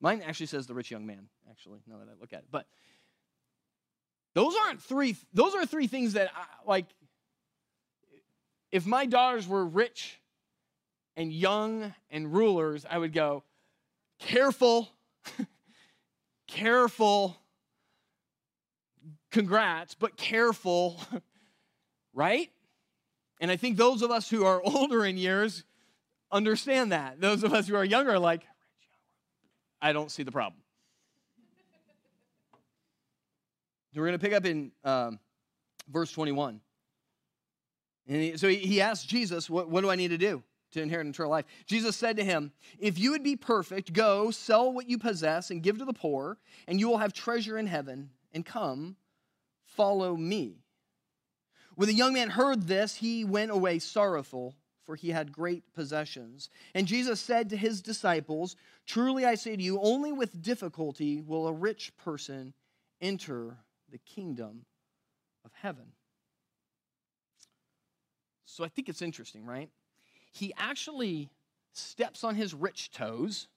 mine 0.00 0.22
actually 0.26 0.46
says 0.46 0.66
the 0.66 0.74
rich 0.74 0.90
young 0.90 1.06
man 1.06 1.28
actually 1.48 1.80
now 1.86 1.98
that 1.98 2.08
i 2.08 2.20
look 2.20 2.32
at 2.32 2.40
it 2.40 2.46
but 2.50 2.66
those 4.34 4.54
aren't 4.64 4.82
three, 4.82 5.16
those 5.32 5.54
are 5.54 5.66
three 5.66 5.86
things 5.86 6.14
that, 6.14 6.30
I, 6.34 6.44
like, 6.66 6.86
if 8.70 8.86
my 8.86 9.06
daughters 9.06 9.46
were 9.48 9.64
rich 9.64 10.20
and 11.16 11.32
young 11.32 11.94
and 12.10 12.32
rulers, 12.32 12.86
I 12.88 12.98
would 12.98 13.12
go, 13.12 13.42
careful, 14.18 14.88
careful, 16.46 17.36
congrats, 19.30 19.94
but 19.94 20.16
careful, 20.16 21.00
right? 22.14 22.50
And 23.40 23.50
I 23.50 23.56
think 23.56 23.76
those 23.76 24.02
of 24.02 24.10
us 24.10 24.28
who 24.28 24.44
are 24.44 24.62
older 24.64 25.04
in 25.04 25.16
years 25.16 25.64
understand 26.30 26.92
that. 26.92 27.20
Those 27.20 27.42
of 27.42 27.52
us 27.52 27.68
who 27.68 27.76
are 27.76 27.84
younger 27.84 28.12
are 28.12 28.18
like, 28.18 28.42
I 29.80 29.92
don't 29.92 30.10
see 30.10 30.22
the 30.22 30.32
problem. 30.32 30.60
We're 33.94 34.06
going 34.06 34.18
to 34.18 34.18
pick 34.18 34.34
up 34.34 34.44
in 34.44 34.72
um, 34.84 35.18
verse 35.90 36.12
21. 36.12 36.60
And 38.06 38.22
he, 38.22 38.36
so 38.36 38.48
he, 38.48 38.80
asked 38.80 39.08
Jesus, 39.08 39.50
what, 39.50 39.68
what 39.68 39.82
do 39.82 39.90
I 39.90 39.96
need 39.96 40.08
to 40.08 40.18
do 40.18 40.42
to 40.72 40.82
inherit 40.82 41.06
eternal 41.06 41.30
life? 41.30 41.44
Jesus 41.66 41.96
said 41.96 42.16
to 42.16 42.24
him, 42.24 42.52
If 42.78 42.98
you 42.98 43.10
would 43.10 43.22
be 43.22 43.36
perfect, 43.36 43.92
go 43.92 44.30
sell 44.30 44.72
what 44.72 44.88
you 44.88 44.98
possess 44.98 45.50
and 45.50 45.62
give 45.62 45.78
to 45.78 45.84
the 45.84 45.92
poor, 45.92 46.38
and 46.66 46.80
you 46.80 46.88
will 46.88 46.98
have 46.98 47.12
treasure 47.12 47.58
in 47.58 47.66
heaven, 47.66 48.10
and 48.32 48.44
come, 48.44 48.96
follow 49.64 50.16
me. 50.16 50.64
When 51.74 51.88
the 51.88 51.94
young 51.94 52.14
man 52.14 52.30
heard 52.30 52.66
this, 52.66 52.96
he 52.96 53.24
went 53.24 53.50
away 53.50 53.78
sorrowful, 53.78 54.56
for 54.84 54.96
he 54.96 55.10
had 55.10 55.30
great 55.30 55.74
possessions. 55.74 56.48
And 56.74 56.86
Jesus 56.86 57.20
said 57.20 57.50
to 57.50 57.56
his 57.56 57.82
disciples, 57.82 58.56
Truly 58.86 59.26
I 59.26 59.34
say 59.34 59.54
to 59.54 59.62
you, 59.62 59.78
only 59.80 60.12
with 60.12 60.42
difficulty 60.42 61.20
will 61.20 61.46
a 61.46 61.52
rich 61.52 61.94
person 61.98 62.54
enter 63.00 63.58
the 63.90 63.98
kingdom 63.98 64.64
of 65.44 65.52
heaven. 65.54 65.92
So 68.44 68.64
I 68.64 68.68
think 68.68 68.88
it's 68.88 69.02
interesting, 69.02 69.44
right? 69.44 69.70
He 70.32 70.52
actually 70.56 71.30
steps 71.72 72.24
on 72.24 72.34
his 72.34 72.54
rich 72.54 72.90
toes, 72.90 73.48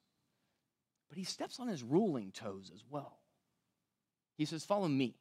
but 1.09 1.17
he 1.17 1.23
steps 1.23 1.59
on 1.59 1.67
his 1.67 1.83
ruling 1.83 2.31
toes 2.31 2.71
as 2.73 2.83
well. 2.89 3.17
He 4.37 4.45
says, 4.45 4.63
Follow 4.63 4.87
me. 4.87 5.15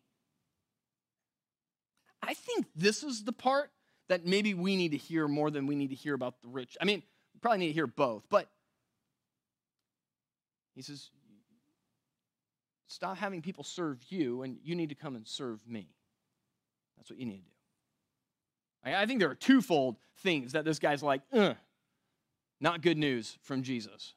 I 2.22 2.34
think 2.34 2.66
this 2.76 3.02
is 3.02 3.24
the 3.24 3.32
part 3.32 3.70
that 4.08 4.26
maybe 4.26 4.54
we 4.54 4.76
need 4.76 4.90
to 4.90 4.96
hear 4.96 5.26
more 5.28 5.50
than 5.50 5.66
we 5.66 5.74
need 5.74 5.90
to 5.90 5.96
hear 5.96 6.14
about 6.14 6.42
the 6.42 6.48
rich. 6.48 6.76
I 6.80 6.84
mean, 6.84 7.02
we 7.34 7.40
probably 7.40 7.58
need 7.58 7.68
to 7.68 7.72
hear 7.72 7.86
both, 7.86 8.24
but 8.28 8.48
he 10.74 10.82
says, 10.82 11.10
stop 12.90 13.16
having 13.16 13.40
people 13.40 13.62
serve 13.62 13.98
you 14.08 14.42
and 14.42 14.58
you 14.64 14.74
need 14.74 14.88
to 14.88 14.94
come 14.94 15.14
and 15.14 15.26
serve 15.26 15.60
me. 15.66 15.88
That's 16.96 17.08
what 17.08 17.18
you 17.18 17.26
need 17.26 17.38
to 17.38 17.42
do. 17.42 18.94
I 18.96 19.06
think 19.06 19.20
there 19.20 19.30
are 19.30 19.34
twofold 19.34 19.96
things 20.18 20.52
that 20.52 20.64
this 20.64 20.78
guy's 20.78 21.02
like, 21.02 21.22
uh, 21.32 21.54
not 22.60 22.82
good 22.82 22.98
news 22.98 23.38
from 23.42 23.62
Jesus. 23.62 24.14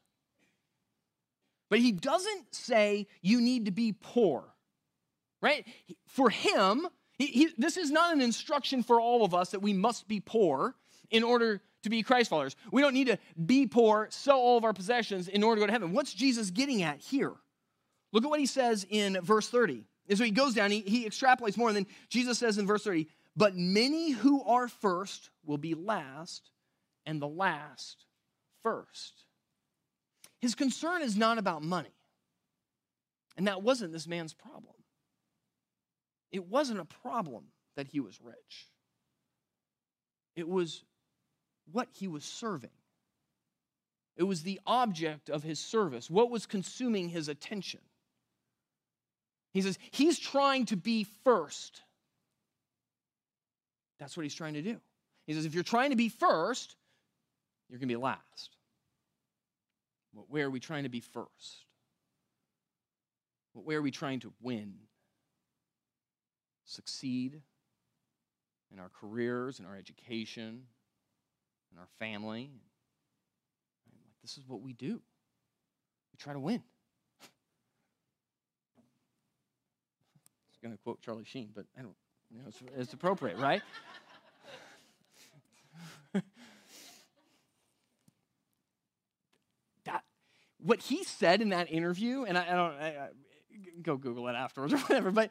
But 1.69 1.79
he 1.79 1.91
doesn't 1.91 2.53
say 2.53 3.07
you 3.21 3.41
need 3.41 3.65
to 3.65 3.71
be 3.71 3.93
poor, 3.93 4.43
right? 5.41 5.67
For 6.07 6.29
him, 6.29 6.87
he, 7.17 7.27
he, 7.27 7.49
this 7.57 7.77
is 7.77 7.91
not 7.91 8.13
an 8.13 8.21
instruction 8.21 8.83
for 8.83 8.99
all 8.99 9.23
of 9.23 9.33
us 9.33 9.51
that 9.51 9.61
we 9.61 9.73
must 9.73 10.07
be 10.07 10.19
poor 10.19 10.75
in 11.11 11.23
order 11.23 11.61
to 11.83 11.89
be 11.89 12.01
Christ 12.01 12.29
followers. 12.29 12.55
We 12.71 12.81
don't 12.81 12.93
need 12.93 13.07
to 13.07 13.19
be 13.45 13.67
poor, 13.67 14.07
sell 14.09 14.37
all 14.37 14.57
of 14.57 14.63
our 14.63 14.73
possessions 14.73 15.27
in 15.27 15.43
order 15.43 15.59
to 15.59 15.63
go 15.63 15.67
to 15.67 15.73
heaven. 15.73 15.93
What's 15.93 16.13
Jesus 16.13 16.49
getting 16.49 16.81
at 16.81 16.99
here? 16.99 17.33
Look 18.13 18.23
at 18.23 18.29
what 18.29 18.39
he 18.39 18.45
says 18.45 18.85
in 18.89 19.19
verse 19.21 19.49
30. 19.49 19.83
And 20.07 20.17
so 20.17 20.23
he 20.23 20.31
goes 20.31 20.53
down, 20.53 20.71
he, 20.71 20.81
he 20.81 21.05
extrapolates 21.05 21.57
more, 21.57 21.67
and 21.67 21.75
then 21.75 21.87
Jesus 22.09 22.37
says 22.37 22.57
in 22.57 22.67
verse 22.67 22.83
30, 22.83 23.07
But 23.35 23.57
many 23.57 24.11
who 24.11 24.43
are 24.43 24.67
first 24.67 25.31
will 25.45 25.57
be 25.57 25.73
last, 25.73 26.51
and 27.05 27.21
the 27.21 27.27
last 27.27 28.05
first. 28.61 29.25
His 30.39 30.55
concern 30.55 31.01
is 31.01 31.17
not 31.17 31.37
about 31.37 31.63
money. 31.63 31.93
And 33.35 33.47
that 33.47 33.63
wasn't 33.63 33.91
this 33.91 34.07
man's 34.07 34.33
problem. 34.33 34.75
It 36.31 36.45
wasn't 36.47 36.79
a 36.79 36.85
problem 36.85 37.45
that 37.75 37.87
he 37.87 37.99
was 37.99 38.19
rich, 38.21 38.69
it 40.35 40.47
was 40.47 40.83
what 41.71 41.87
he 41.91 42.07
was 42.07 42.23
serving. 42.23 42.69
It 44.15 44.23
was 44.23 44.43
the 44.43 44.59
object 44.67 45.31
of 45.31 45.41
his 45.41 45.59
service, 45.59 46.07
what 46.07 46.29
was 46.29 46.45
consuming 46.45 47.09
his 47.09 47.29
attention. 47.29 47.79
He 49.53 49.61
says, 49.61 49.77
He's 49.91 50.19
trying 50.19 50.65
to 50.67 50.75
be 50.75 51.05
first. 51.23 51.81
That's 53.99 54.17
what 54.17 54.23
he's 54.23 54.35
trying 54.35 54.55
to 54.55 54.61
do. 54.61 54.77
He 55.27 55.33
says, 55.33 55.45
If 55.45 55.53
you're 55.53 55.63
trying 55.63 55.91
to 55.91 55.95
be 55.95 56.09
first, 56.09 56.75
you're 57.69 57.79
going 57.79 57.87
to 57.87 57.95
be 57.95 58.01
last. 58.01 58.57
Where 60.27 60.47
are 60.47 60.49
we 60.49 60.59
trying 60.59 60.83
to 60.83 60.89
be 60.89 60.99
first? 60.99 61.65
Where 63.53 63.77
are 63.77 63.81
we 63.81 63.91
trying 63.91 64.19
to 64.21 64.33
win? 64.41 64.73
Succeed 66.65 67.41
in 68.71 68.79
our 68.79 68.89
careers, 68.89 69.59
in 69.59 69.65
our 69.65 69.75
education, 69.75 70.63
in 71.71 71.77
our 71.77 71.87
family. 71.99 72.49
This 74.21 74.37
is 74.37 74.47
what 74.47 74.61
we 74.61 74.73
do. 74.73 74.93
We 74.93 76.17
try 76.17 76.33
to 76.33 76.39
win. 76.39 76.63
Going 80.63 80.75
to 80.75 80.81
quote 80.81 81.01
Charlie 81.01 81.25
Sheen, 81.25 81.49
but 81.53 81.65
I 81.77 81.81
don't, 81.81 81.93
you 82.31 82.39
know, 82.39 82.45
it's, 82.47 82.63
it's 82.77 82.93
appropriate, 82.93 83.37
right? 83.37 83.61
that, 89.83 90.03
what 90.59 90.79
he 90.81 91.03
said 91.03 91.41
in 91.41 91.49
that 91.49 91.69
interview, 91.71 92.23
and 92.23 92.37
I, 92.37 92.43
I 92.43 92.55
don't, 92.55 92.73
I, 92.73 92.87
I, 92.87 93.09
go 93.81 93.97
Google 93.97 94.27
it 94.29 94.33
afterwards 94.33 94.73
or 94.73 94.77
whatever, 94.77 95.11
but 95.11 95.29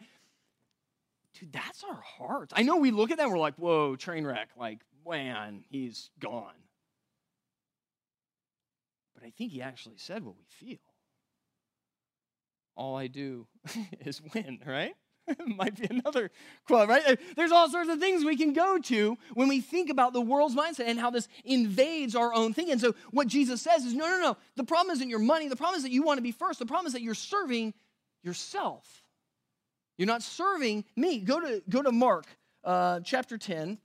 dude, 1.34 1.52
that's 1.52 1.82
our 1.82 2.00
hearts. 2.00 2.52
I 2.56 2.62
know 2.62 2.76
we 2.76 2.90
look 2.90 3.10
at 3.10 3.16
that 3.16 3.24
and 3.24 3.32
we're 3.32 3.38
like, 3.38 3.56
whoa, 3.56 3.96
train 3.96 4.24
wreck, 4.24 4.50
like, 4.56 4.80
man, 5.08 5.64
he's 5.70 6.10
gone. 6.20 6.52
But 9.14 9.24
I 9.24 9.30
think 9.30 9.52
he 9.52 9.62
actually 9.62 9.96
said 9.96 10.22
what 10.24 10.36
we 10.36 10.44
feel. 10.48 10.78
All 12.76 12.96
I 12.96 13.06
do 13.06 13.46
is 14.00 14.20
win, 14.34 14.60
right? 14.66 14.94
might 15.46 15.76
be 15.76 15.86
another 15.88 16.30
quote, 16.66 16.88
right? 16.88 17.18
There's 17.36 17.52
all 17.52 17.68
sorts 17.68 17.88
of 17.88 17.98
things 17.98 18.24
we 18.24 18.36
can 18.36 18.52
go 18.52 18.78
to 18.78 19.16
when 19.34 19.48
we 19.48 19.60
think 19.60 19.90
about 19.90 20.12
the 20.12 20.20
world's 20.20 20.54
mindset 20.54 20.86
and 20.86 20.98
how 20.98 21.10
this 21.10 21.28
invades 21.44 22.16
our 22.16 22.32
own 22.32 22.52
thinking. 22.52 22.72
And 22.72 22.80
so, 22.80 22.94
what 23.10 23.26
Jesus 23.26 23.62
says 23.62 23.84
is 23.84 23.94
no, 23.94 24.06
no, 24.06 24.20
no. 24.20 24.36
The 24.56 24.64
problem 24.64 24.92
isn't 24.94 25.08
your 25.08 25.18
money. 25.18 25.48
The 25.48 25.56
problem 25.56 25.76
is 25.76 25.82
that 25.84 25.92
you 25.92 26.02
want 26.02 26.18
to 26.18 26.22
be 26.22 26.32
first. 26.32 26.58
The 26.58 26.66
problem 26.66 26.86
is 26.86 26.92
that 26.92 27.02
you're 27.02 27.14
serving 27.14 27.74
yourself. 28.22 29.04
You're 29.98 30.06
not 30.06 30.22
serving 30.22 30.84
me. 30.96 31.20
Go 31.20 31.40
to, 31.40 31.62
go 31.68 31.82
to 31.82 31.92
Mark 31.92 32.26
uh, 32.64 33.00
chapter 33.00 33.38
10. 33.38 33.78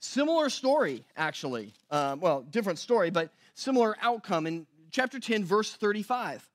Similar 0.00 0.50
story, 0.50 1.04
actually. 1.16 1.72
Uh, 1.90 2.16
well, 2.18 2.42
different 2.42 2.78
story, 2.78 3.10
but 3.10 3.32
similar 3.54 3.96
outcome 4.00 4.46
in 4.46 4.66
chapter 4.90 5.18
10, 5.18 5.44
verse 5.44 5.72
35. 5.74 6.48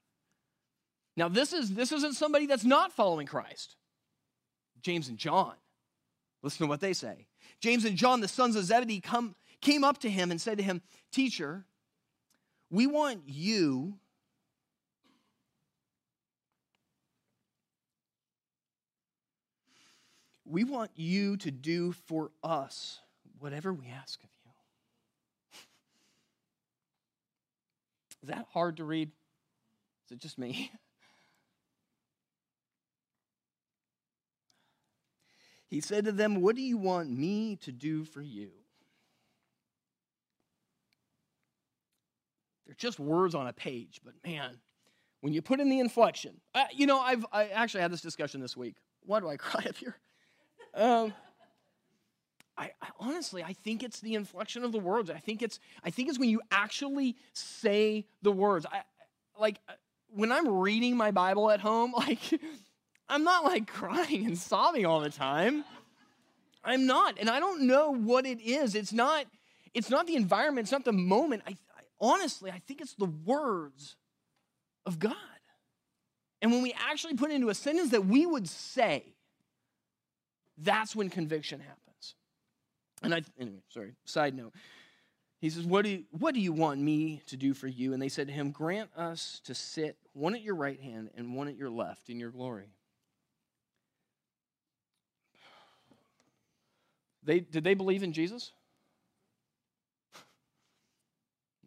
Now, 1.18 1.28
this, 1.28 1.54
is, 1.54 1.74
this 1.74 1.92
isn't 1.92 2.14
somebody 2.14 2.46
that's 2.46 2.64
not 2.64 2.92
following 2.94 3.28
Christ. 3.28 3.76
James 4.82 5.10
and 5.10 5.18
John. 5.18 5.54
Listen 6.42 6.66
to 6.66 6.70
what 6.70 6.80
they 6.80 6.94
say. 6.94 7.28
James 7.60 7.86
and 7.86 7.98
John, 7.98 8.22
the 8.22 8.28
sons 8.28 8.56
of 8.56 8.64
Zebedee, 8.64 9.02
come, 9.02 9.36
came 9.62 9.84
up 9.84 10.00
to 10.00 10.10
him 10.10 10.32
and 10.32 10.42
said 10.42 10.58
to 10.58 10.64
him, 10.64 10.82
Teacher, 11.12 11.66
we 12.70 12.88
want 12.88 13.22
you 13.28 13.96
we 20.52 20.64
want 20.66 20.92
you 20.96 21.38
to 21.38 21.50
do 21.50 21.94
for 22.08 22.30
us 22.44 23.00
whatever 23.40 23.74
we 23.74 23.88
ask 23.88 24.22
of 24.22 24.30
you. 24.46 24.52
Is 28.24 28.30
that 28.30 28.48
hard 28.52 28.78
to 28.78 28.84
read? 28.84 29.12
Is 30.06 30.12
it 30.12 30.20
just 30.20 30.38
me? 30.38 30.72
He 35.72 35.80
said 35.80 36.04
to 36.06 36.12
them, 36.12 36.42
What 36.42 36.58
do 36.58 36.62
you 36.62 36.78
want 36.78 37.10
me 37.10 37.56
to 37.62 37.72
do 37.72 38.04
for 38.04 38.22
you? 38.22 38.50
They're 42.68 42.76
just 42.76 43.00
words 43.00 43.34
on 43.34 43.48
a 43.48 43.54
page, 43.54 44.02
but 44.04 44.14
man, 44.26 44.60
when 45.22 45.34
you 45.34 45.42
put 45.42 45.62
in 45.62 45.70
the 45.70 45.80
inflection, 45.80 46.42
uh, 46.54 46.66
you 46.74 46.86
know, 46.86 47.00
I've 47.00 47.26
I 47.32 47.48
actually 47.48 47.82
had 47.82 47.92
this 47.92 48.02
discussion 48.02 48.42
this 48.42 48.56
week. 48.56 48.76
Why 49.06 49.22
do 49.22 49.30
I 49.30 49.38
cry 49.38 49.66
up 49.68 49.78
here? 49.78 49.96
Um, 50.74 51.14
I, 52.58 52.72
I, 52.82 52.90
honestly, 53.00 53.42
I 53.42 53.54
think 53.54 53.82
it's 53.82 54.02
the 54.02 54.16
inflection 54.16 54.64
of 54.64 54.74
the 54.74 54.80
words. 54.80 55.10
I 55.10 55.20
think 55.20 55.42
it's 55.42 55.58
I 55.86 55.90
think 55.90 56.10
it's 56.10 56.20
when 56.20 56.30
you 56.30 56.42
actually 56.52 57.16
say 57.32 58.06
the 58.22 58.32
words. 58.32 58.66
I 58.66 58.82
like 59.40 59.60
when 60.10 60.34
I'm 60.34 60.50
reading 60.50 60.98
my 60.98 61.12
Bible 61.12 61.50
at 61.50 61.62
home, 61.62 61.94
like 61.98 62.20
I'm 63.12 63.24
not 63.24 63.44
like 63.44 63.68
crying 63.72 64.26
and 64.26 64.38
sobbing 64.38 64.86
all 64.86 65.02
the 65.02 65.10
time. 65.10 65.64
I'm 66.64 66.86
not. 66.86 67.18
And 67.20 67.30
I 67.30 67.40
don't 67.40 67.68
know 67.68 67.92
what 67.92 68.26
it 68.26 68.42
is. 68.42 68.74
It's 68.74 68.94
not 68.94 69.26
it's 69.74 69.90
not 69.90 70.08
the 70.08 70.16
environment, 70.16 70.66
it's 70.66 70.72
not 70.72 70.86
the 70.86 70.92
moment. 70.92 71.44
I, 71.48 71.52
I 71.52 71.82
honestly, 72.00 72.52
I 72.52 72.60
think 72.60 72.82
it's 72.82 72.96
the 72.96 73.06
words 73.06 73.96
of 74.86 75.00
God. 75.00 75.16
And 76.42 76.52
when 76.52 76.62
we 76.62 76.74
actually 76.90 77.14
put 77.14 77.32
into 77.32 77.50
a 77.50 77.56
sentence 77.56 77.92
that 77.92 78.06
we 78.06 78.26
would 78.26 78.50
say, 78.50 79.04
that's 80.58 80.96
when 80.96 81.10
conviction 81.10 81.60
happens. 81.60 82.16
And 83.04 83.14
I 83.14 83.22
anyway, 83.40 83.62
sorry, 83.70 83.94
side 84.06 84.36
note. 84.36 84.54
He 85.40 85.50
says, 85.50 85.66
what 85.66 85.86
do, 85.86 85.90
you, 85.90 86.04
what 86.12 86.36
do 86.36 86.40
you 86.40 86.54
want 86.54 86.80
me 86.80 87.24
to 87.28 87.36
do 87.36 87.56
for 87.56 87.68
you? 87.68 87.94
And 87.94 88.02
they 88.02 88.10
said 88.10 88.28
to 88.28 88.34
him, 88.34 88.52
Grant 88.52 88.92
us 88.96 89.42
to 89.46 89.56
sit 89.56 89.98
one 90.14 90.36
at 90.36 90.42
your 90.42 90.54
right 90.54 90.80
hand 90.80 91.10
and 91.18 91.36
one 91.36 91.48
at 91.48 91.56
your 91.56 91.72
left 91.72 92.10
in 92.10 92.20
your 92.20 92.30
glory. 92.30 92.70
They, 97.24 97.40
did 97.40 97.64
they 97.64 97.74
believe 97.74 98.04
in 98.04 98.14
Jesus? 98.14 98.52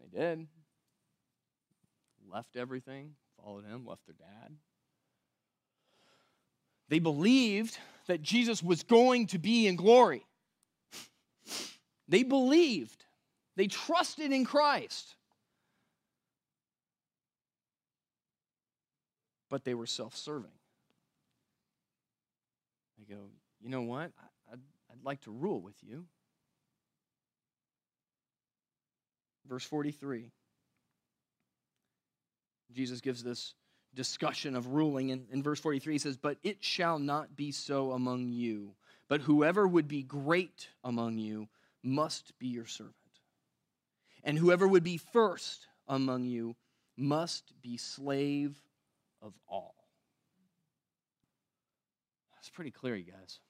they 0.00 0.18
did. 0.18 0.46
Left 2.30 2.56
everything, 2.56 3.12
followed 3.40 3.64
him, 3.64 3.86
left 3.86 4.04
their 4.06 4.16
dad. 4.18 4.56
They 6.88 6.98
believed 6.98 7.78
that 8.06 8.22
Jesus 8.22 8.62
was 8.62 8.82
going 8.82 9.28
to 9.28 9.38
be 9.38 9.66
in 9.66 9.76
glory. 9.76 10.24
They 12.06 12.22
believed. 12.22 13.02
They 13.56 13.66
trusted 13.66 14.30
in 14.30 14.44
Christ. 14.44 15.14
But 19.48 19.64
they 19.64 19.72
were 19.72 19.86
self 19.86 20.14
serving. 20.14 20.50
They 22.98 23.14
go, 23.14 23.22
you 23.62 23.70
know 23.70 23.82
what? 23.82 24.10
I'd 24.94 25.04
like 25.04 25.22
to 25.22 25.32
rule 25.32 25.60
with 25.60 25.74
you. 25.82 26.04
Verse 29.48 29.64
43. 29.64 30.30
Jesus 32.72 33.00
gives 33.00 33.22
this 33.22 33.54
discussion 33.94 34.56
of 34.56 34.68
ruling. 34.68 35.10
In, 35.10 35.26
in 35.32 35.42
verse 35.42 35.60
43, 35.60 35.94
he 35.94 35.98
says, 35.98 36.16
But 36.16 36.38
it 36.42 36.62
shall 36.62 36.98
not 36.98 37.36
be 37.36 37.52
so 37.52 37.92
among 37.92 38.28
you, 38.28 38.74
but 39.08 39.20
whoever 39.20 39.66
would 39.66 39.88
be 39.88 40.02
great 40.02 40.68
among 40.82 41.18
you 41.18 41.48
must 41.82 42.38
be 42.38 42.48
your 42.48 42.66
servant. 42.66 42.94
And 44.22 44.38
whoever 44.38 44.66
would 44.66 44.84
be 44.84 44.96
first 44.96 45.66
among 45.88 46.24
you 46.24 46.56
must 46.96 47.52
be 47.60 47.76
slave 47.76 48.56
of 49.20 49.34
all. 49.48 49.74
That's 52.34 52.50
pretty 52.50 52.70
clear, 52.70 52.94
you 52.94 53.10
guys. 53.10 53.40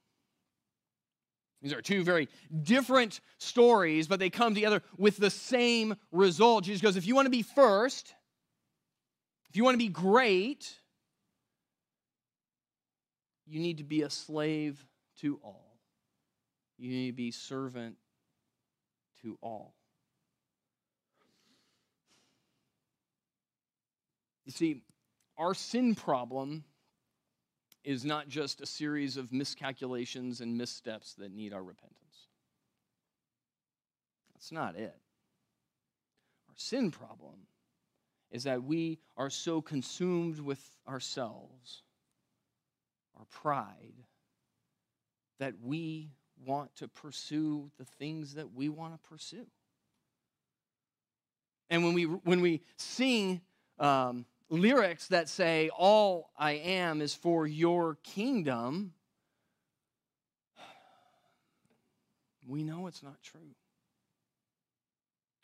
These 1.64 1.73
are 1.73 1.80
two 1.80 2.04
very 2.04 2.28
different 2.62 3.23
stories, 3.38 4.06
but 4.06 4.18
they 4.18 4.28
come 4.28 4.54
together 4.54 4.83
with 4.99 5.16
the 5.16 5.30
same 5.30 5.97
result. 6.12 6.64
Jesus 6.64 6.83
goes, 6.83 6.97
if 6.97 7.06
you 7.06 7.14
want 7.14 7.25
to 7.25 7.30
be 7.30 7.40
first, 7.40 8.14
if 9.49 9.56
you 9.56 9.64
want 9.64 9.73
to 9.73 9.78
be 9.78 9.88
great, 9.88 10.75
you 13.47 13.61
need 13.61 13.78
to 13.78 13.83
be 13.83 14.02
a 14.02 14.11
slave 14.11 14.85
to 15.23 15.40
all. 15.42 15.78
You 16.76 16.90
need 16.90 17.06
to 17.06 17.16
be 17.16 17.30
servant 17.30 17.97
to 19.23 19.38
all. 19.40 19.75
You 24.44 24.52
see, 24.52 24.83
our 25.38 25.54
sin 25.54 25.94
problem 25.94 26.64
is 27.84 28.04
not 28.04 28.28
just 28.28 28.60
a 28.60 28.66
series 28.66 29.16
of 29.16 29.32
miscalculations 29.32 30.40
and 30.40 30.56
missteps 30.56 31.14
that 31.14 31.32
need 31.32 31.52
our 31.52 31.62
repentance. 31.62 32.28
That's 34.34 34.50
not 34.50 34.76
it. 34.76 34.96
Our 36.48 36.54
sin 36.56 36.90
problem 36.90 37.46
is 38.30 38.44
that 38.44 38.64
we 38.64 38.98
are 39.16 39.30
so 39.30 39.60
consumed 39.60 40.40
with 40.40 40.60
ourselves, 40.88 41.82
our 43.18 43.26
pride, 43.26 43.94
that 45.38 45.54
we 45.62 46.10
want 46.44 46.74
to 46.76 46.88
pursue 46.88 47.70
the 47.78 47.84
things 47.84 48.34
that 48.34 48.52
we 48.52 48.68
want 48.68 48.94
to 48.94 49.08
pursue. 49.08 49.46
And 51.70 51.84
when 51.84 51.94
we, 51.94 52.04
when 52.04 52.40
we 52.40 52.62
sing 52.76 53.40
um, 53.78 54.26
lyrics 54.50 55.08
that 55.08 55.28
say, 55.28 55.70
All 55.76 56.30
I 56.36 56.52
am 56.52 57.00
is 57.00 57.14
for 57.14 57.46
your 57.46 57.96
kingdom, 58.02 58.92
we 62.46 62.62
know 62.62 62.86
it's 62.86 63.02
not 63.02 63.22
true. 63.22 63.54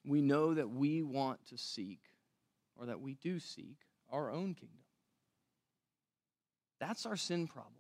We 0.04 0.23
know 0.23 0.54
that 0.54 0.71
we 0.71 1.02
want 1.02 1.45
to 1.49 1.59
seek, 1.59 2.00
or 2.76 2.87
that 2.87 3.00
we 3.00 3.14
do 3.14 3.38
seek, 3.38 3.76
our 4.11 4.30
own 4.30 4.54
kingdom. 4.54 4.78
That's 6.80 7.04
our 7.04 7.16
sin 7.16 7.47
problem. 7.47 7.75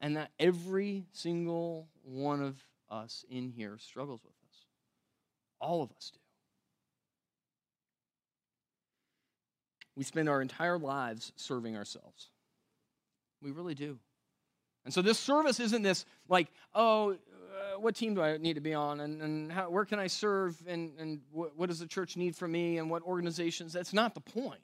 And 0.00 0.16
that 0.16 0.32
every 0.38 1.06
single 1.12 1.88
one 2.02 2.42
of 2.42 2.56
us 2.90 3.24
in 3.30 3.48
here 3.48 3.78
struggles 3.78 4.20
with 4.24 4.34
us. 4.48 4.66
All 5.60 5.82
of 5.82 5.90
us 5.92 6.10
do. 6.12 6.23
We 9.96 10.04
spend 10.04 10.28
our 10.28 10.42
entire 10.42 10.78
lives 10.78 11.32
serving 11.36 11.76
ourselves. 11.76 12.30
We 13.42 13.50
really 13.50 13.74
do. 13.74 13.98
And 14.84 14.92
so 14.92 15.02
this 15.02 15.18
service 15.18 15.60
isn't 15.60 15.82
this 15.82 16.04
like, 16.28 16.48
oh, 16.74 17.12
uh, 17.12 17.78
what 17.78 17.94
team 17.94 18.14
do 18.14 18.22
I 18.22 18.36
need 18.36 18.54
to 18.54 18.60
be 18.60 18.74
on? 18.74 19.00
And, 19.00 19.22
and 19.22 19.52
how, 19.52 19.70
where 19.70 19.84
can 19.84 19.98
I 19.98 20.08
serve? 20.08 20.60
And, 20.66 20.92
and 20.98 21.20
what, 21.30 21.56
what 21.56 21.68
does 21.68 21.78
the 21.78 21.86
church 21.86 22.16
need 22.16 22.36
from 22.36 22.52
me? 22.52 22.78
And 22.78 22.90
what 22.90 23.02
organizations? 23.02 23.72
That's 23.72 23.92
not 23.92 24.14
the 24.14 24.20
point. 24.20 24.60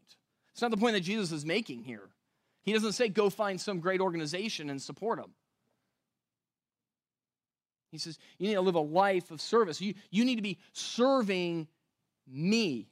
It's 0.53 0.63
not 0.63 0.71
the 0.71 0.77
point 0.77 0.95
that 0.95 1.03
Jesus 1.03 1.33
is 1.33 1.47
making 1.47 1.85
here. 1.85 2.09
He 2.63 2.73
doesn't 2.73 2.93
say, 2.93 3.09
go 3.09 3.31
find 3.31 3.61
some 3.61 3.81
great 3.81 4.01
organization 4.01 4.69
and 4.69 4.83
support 4.83 5.19
them. 5.19 5.31
He 7.91 7.99
says, 7.99 8.19
you 8.39 8.49
need 8.49 8.55
to 8.55 8.61
live 8.61 8.75
a 8.75 8.81
life 8.81 9.31
of 9.31 9.41
service. 9.41 9.81
You, 9.81 9.95
you 10.11 10.25
need 10.25 10.37
to 10.37 10.43
be 10.43 10.59
serving 10.73 11.67
me 12.29 12.89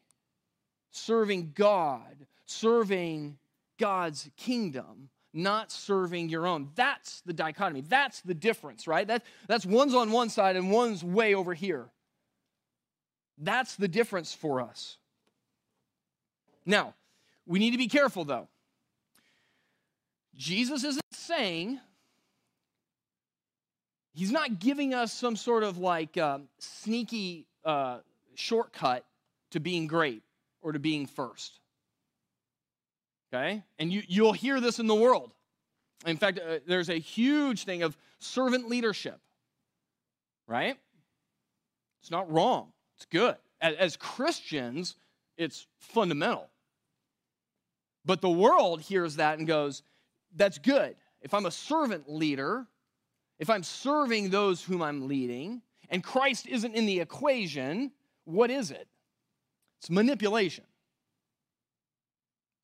serving 0.99 1.53
God, 1.55 2.27
serving 2.47 3.39
God's 3.79 4.29
kingdom, 4.37 5.09
not 5.33 5.71
serving 5.71 6.29
your 6.29 6.47
own. 6.47 6.71
That's 6.75 7.21
the 7.23 7.33
dichotomy. 7.33 7.83
That's 7.83 8.21
the 8.23 8.35
difference, 8.35 8.87
right? 8.87 9.07
That, 9.07 9.23
that's 9.47 9.65
one's 9.65 9.95
on 9.95 10.11
one 10.11 10.31
side 10.31 10.57
and 10.57 10.71
one's 10.71 11.05
way 11.05 11.35
over 11.35 11.55
here. 11.55 11.87
That's 13.39 13.77
the 13.77 13.89
difference 13.89 14.35
for 14.35 14.61
us. 14.61 14.97
Now, 16.67 16.95
we 17.47 17.59
need 17.59 17.71
to 17.71 17.79
be 17.79 17.89
careful 17.89 18.25
though. 18.25 18.49
Jesus 20.37 20.85
isn't 20.85 21.03
saying, 21.13 21.81
he's 24.15 24.31
not 24.33 24.59
giving 24.59 24.95
us 24.95 25.13
some 25.13 25.37
sort 25.37 25.65
of 25.65 25.79
like 25.79 26.17
uh, 26.17 26.39
sneaky 26.59 27.47
uh, 27.65 27.99
shortcut 28.35 29.05
to 29.51 29.61
being 29.61 29.87
great 29.87 30.23
or 30.69 30.73
to 30.73 30.79
being 30.79 31.07
first. 31.07 31.61
Okay? 33.33 33.63
And 33.79 33.91
you, 33.91 34.03
you'll 34.07 34.35
hear 34.35 34.61
this 34.61 34.79
in 34.79 34.87
the 34.87 34.95
world. 34.95 35.33
In 36.07 36.19
fact, 36.19 36.39
uh, 36.39 36.59
there's 36.67 36.91
a 36.91 36.99
huge 36.99 37.65
thing 37.65 37.83
of 37.83 37.97
servant 38.19 38.69
leadership, 38.69 39.19
right? 40.47 40.77
It's 42.03 42.11
not 42.11 42.31
wrong, 42.31 42.73
it's 42.97 43.07
good. 43.07 43.37
As, 43.61 43.75
as 43.77 43.97
Christians, 43.97 44.97
it's 45.37 45.67
fundamental. 45.79 46.49
But 48.05 48.21
the 48.21 48.31
world 48.31 48.83
hears 48.83 49.17
that 49.17 49.39
and 49.39 49.47
goes, 49.47 49.83
that's 50.37 50.59
good. 50.59 50.97
If 51.23 51.33
I'm 51.35 51.47
a 51.47 51.51
servant 51.51 52.11
leader, 52.11 52.67
if 53.39 53.49
I'm 53.49 53.63
serving 53.63 54.31
those 54.31 54.63
whom 54.63 54.83
I'm 54.83 55.09
leading, 55.09 55.63
and 55.89 56.05
Christ 56.05 56.47
isn't 56.47 56.75
in 56.75 56.87
the 56.87 57.01
equation, 57.01 57.91
what 58.25 58.51
is 58.51 58.71
it? 58.71 58.87
It's 59.81 59.91
manipulation. 59.91 60.65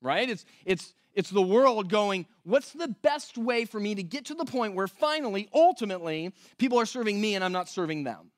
Right? 0.03 0.29
It's 0.29 0.45
it's 0.65 0.95
it's 1.15 1.31
the 1.31 1.43
world 1.43 1.89
going, 1.89 2.27
what's 2.43 2.73
the 2.73 2.89
best 2.89 3.39
way 3.39 3.65
for 3.65 3.79
me 3.79 3.95
to 3.95 4.03
get 4.03 4.27
to 4.27 4.35
the 4.35 4.45
point 4.45 4.75
where 4.75 4.89
finally, 4.89 5.49
ultimately, 5.55 6.33
people 6.59 6.79
are 6.79 6.87
serving 6.87 7.21
me 7.21 7.37
and 7.37 7.45
I'm 7.45 7.53
not 7.53 7.69
serving 7.69 8.05
them? 8.05 8.33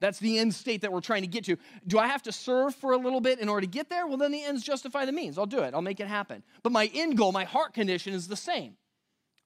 That's 0.00 0.18
the 0.18 0.38
end 0.38 0.54
state 0.54 0.80
that 0.80 0.92
we're 0.92 1.02
trying 1.02 1.22
to 1.22 1.28
get 1.28 1.44
to. 1.44 1.58
Do 1.86 1.98
I 1.98 2.06
have 2.06 2.22
to 2.22 2.32
serve 2.32 2.74
for 2.74 2.92
a 2.92 2.96
little 2.96 3.20
bit 3.20 3.38
in 3.38 3.50
order 3.50 3.60
to 3.60 3.66
get 3.66 3.90
there? 3.90 4.06
Well, 4.06 4.16
then 4.16 4.32
the 4.32 4.42
ends 4.42 4.64
justify 4.64 5.04
the 5.04 5.12
means. 5.12 5.36
I'll 5.36 5.44
do 5.44 5.60
it, 5.60 5.74
I'll 5.74 5.82
make 5.82 6.00
it 6.00 6.06
happen. 6.06 6.42
But 6.62 6.72
my 6.72 6.90
end 6.94 7.18
goal, 7.18 7.32
my 7.32 7.44
heart 7.44 7.74
condition 7.74 8.14
is 8.14 8.26
the 8.26 8.36
same. 8.36 8.76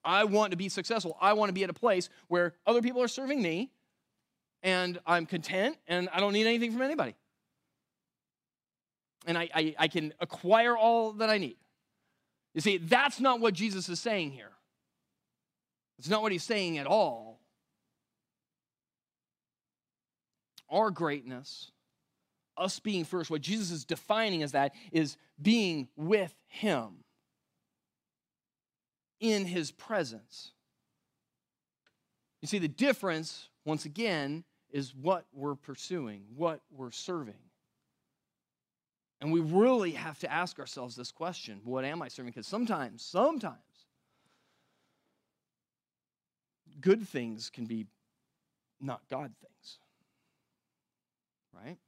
I 0.05 0.25
want 0.25 0.53
to 0.53 0.57
be 0.57 0.69
successful. 0.69 1.17
I 1.21 1.33
want 1.33 1.49
to 1.49 1.55
be 1.55 1.65
at 1.65 1.71
a 1.71 1.75
place 1.75 2.09
where 2.29 2.55
other 2.67 2.83
people 2.83 3.03
are 3.03 3.09
serving 3.09 3.43
me 3.43 3.71
and 4.63 5.01
I'm 5.07 5.27
content 5.27 5.77
and 5.89 6.09
I 6.13 6.21
don't 6.21 6.35
need 6.35 6.47
anything 6.47 6.73
from 6.73 6.83
anybody 6.83 7.15
and 9.27 9.37
I, 9.39 9.49
I, 9.55 9.75
I 9.79 9.89
can 9.89 10.13
acquire 10.21 10.77
all 10.77 11.13
that 11.13 11.31
I 11.31 11.39
need. 11.39 11.57
You 12.55 12.61
see, 12.61 12.79
that's 12.79 13.21
not 13.21 13.41
what 13.41 13.55
Jesus 13.55 13.89
is 13.89 14.01
saying 14.01 14.31
here. 14.31 14.53
It's 15.99 16.09
not 16.09 16.23
what 16.23 16.33
he's 16.33 16.45
saying 16.45 16.79
at 16.79 16.87
all. 16.87 17.41
Our 20.71 20.91
greatness, 20.91 21.71
us 22.57 22.81
being 22.81 23.05
first, 23.05 23.31
what 23.31 23.41
Jesus 23.41 23.71
is 23.71 23.85
defining 23.85 24.43
as 24.43 24.53
that 24.53 24.75
is 24.93 25.17
being 25.41 25.89
with 25.97 26.35
him 26.47 27.05
in 29.21 29.47
his 29.47 29.71
presence. 29.71 30.53
You 32.43 32.49
see, 32.49 32.59
the 32.59 32.69
difference, 32.69 33.49
once 33.65 33.85
again, 33.85 34.45
is 34.71 34.95
what 34.95 35.25
we're 35.33 35.55
pursuing, 35.55 36.25
what 36.37 36.61
we're 36.71 36.91
serving. 36.91 37.35
And 39.21 39.33
we 39.33 39.41
really 39.41 39.93
have 39.93 40.19
to 40.21 40.33
ask 40.33 40.59
ourselves 40.59 40.97
this 40.97 41.11
question 41.11 41.61
what 41.65 41.85
am 41.85 42.03
I 42.03 42.09
serving? 42.09 42.33
Because 42.33 42.47
sometimes, 42.47 43.03
sometimes, 43.03 43.59
good 46.81 47.09
things 47.09 47.51
can 47.51 47.65
be 47.65 47.87
not 48.81 49.01
God 49.09 49.33
things. 49.41 49.79
Right? 51.55 51.79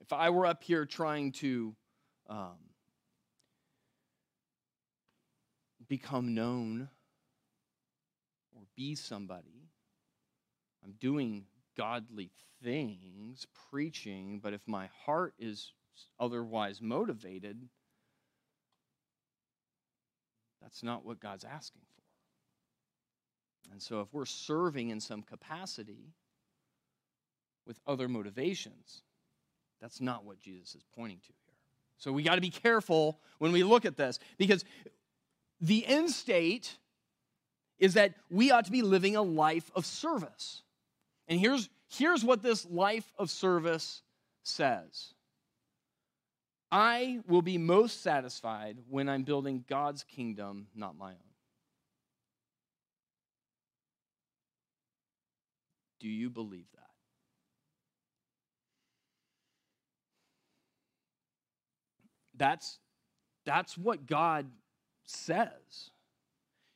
If 0.00 0.12
I 0.12 0.30
were 0.30 0.46
up 0.46 0.62
here 0.62 0.86
trying 0.86 1.32
to 1.32 1.74
um, 2.28 2.56
become 5.88 6.34
known 6.34 6.88
or 8.56 8.62
be 8.76 8.94
somebody, 8.94 9.68
I'm 10.82 10.92
doing 10.92 11.44
godly 11.80 12.30
things, 12.62 13.46
preaching, 13.70 14.38
but 14.42 14.52
if 14.52 14.60
my 14.66 14.90
heart 15.06 15.32
is 15.38 15.72
otherwise 16.18 16.82
motivated, 16.82 17.58
that's 20.60 20.82
not 20.82 21.06
what 21.06 21.20
God's 21.20 21.44
asking 21.44 21.80
for. 21.96 22.02
And 23.72 23.80
so 23.80 24.02
if 24.02 24.08
we're 24.12 24.26
serving 24.26 24.90
in 24.90 25.00
some 25.00 25.22
capacity 25.22 26.12
with 27.66 27.80
other 27.86 28.08
motivations, 28.08 29.00
that's 29.80 30.02
not 30.02 30.26
what 30.26 30.38
Jesus 30.38 30.74
is 30.74 30.82
pointing 30.94 31.20
to 31.20 31.32
here. 31.46 31.54
So 31.96 32.12
we 32.12 32.22
got 32.22 32.34
to 32.34 32.42
be 32.42 32.50
careful 32.50 33.20
when 33.38 33.52
we 33.52 33.62
look 33.62 33.86
at 33.86 33.96
this 33.96 34.18
because 34.36 34.66
the 35.62 35.86
end 35.86 36.10
state 36.10 36.76
is 37.78 37.94
that 37.94 38.12
we 38.30 38.50
ought 38.50 38.66
to 38.66 38.70
be 38.70 38.82
living 38.82 39.16
a 39.16 39.22
life 39.22 39.70
of 39.74 39.86
service. 39.86 40.62
And 41.30 41.38
here's, 41.38 41.70
here's 41.88 42.24
what 42.24 42.42
this 42.42 42.66
life 42.66 43.10
of 43.16 43.30
service 43.30 44.02
says 44.42 45.14
I 46.72 47.20
will 47.26 47.42
be 47.42 47.56
most 47.56 48.02
satisfied 48.02 48.78
when 48.88 49.08
I'm 49.08 49.22
building 49.22 49.64
God's 49.68 50.02
kingdom, 50.02 50.66
not 50.74 50.98
my 50.98 51.12
own. 51.12 51.16
Do 56.00 56.08
you 56.08 56.30
believe 56.30 56.66
that? 56.74 56.80
That's, 62.36 62.78
that's 63.44 63.76
what 63.76 64.06
God 64.06 64.46
says. 65.04 65.90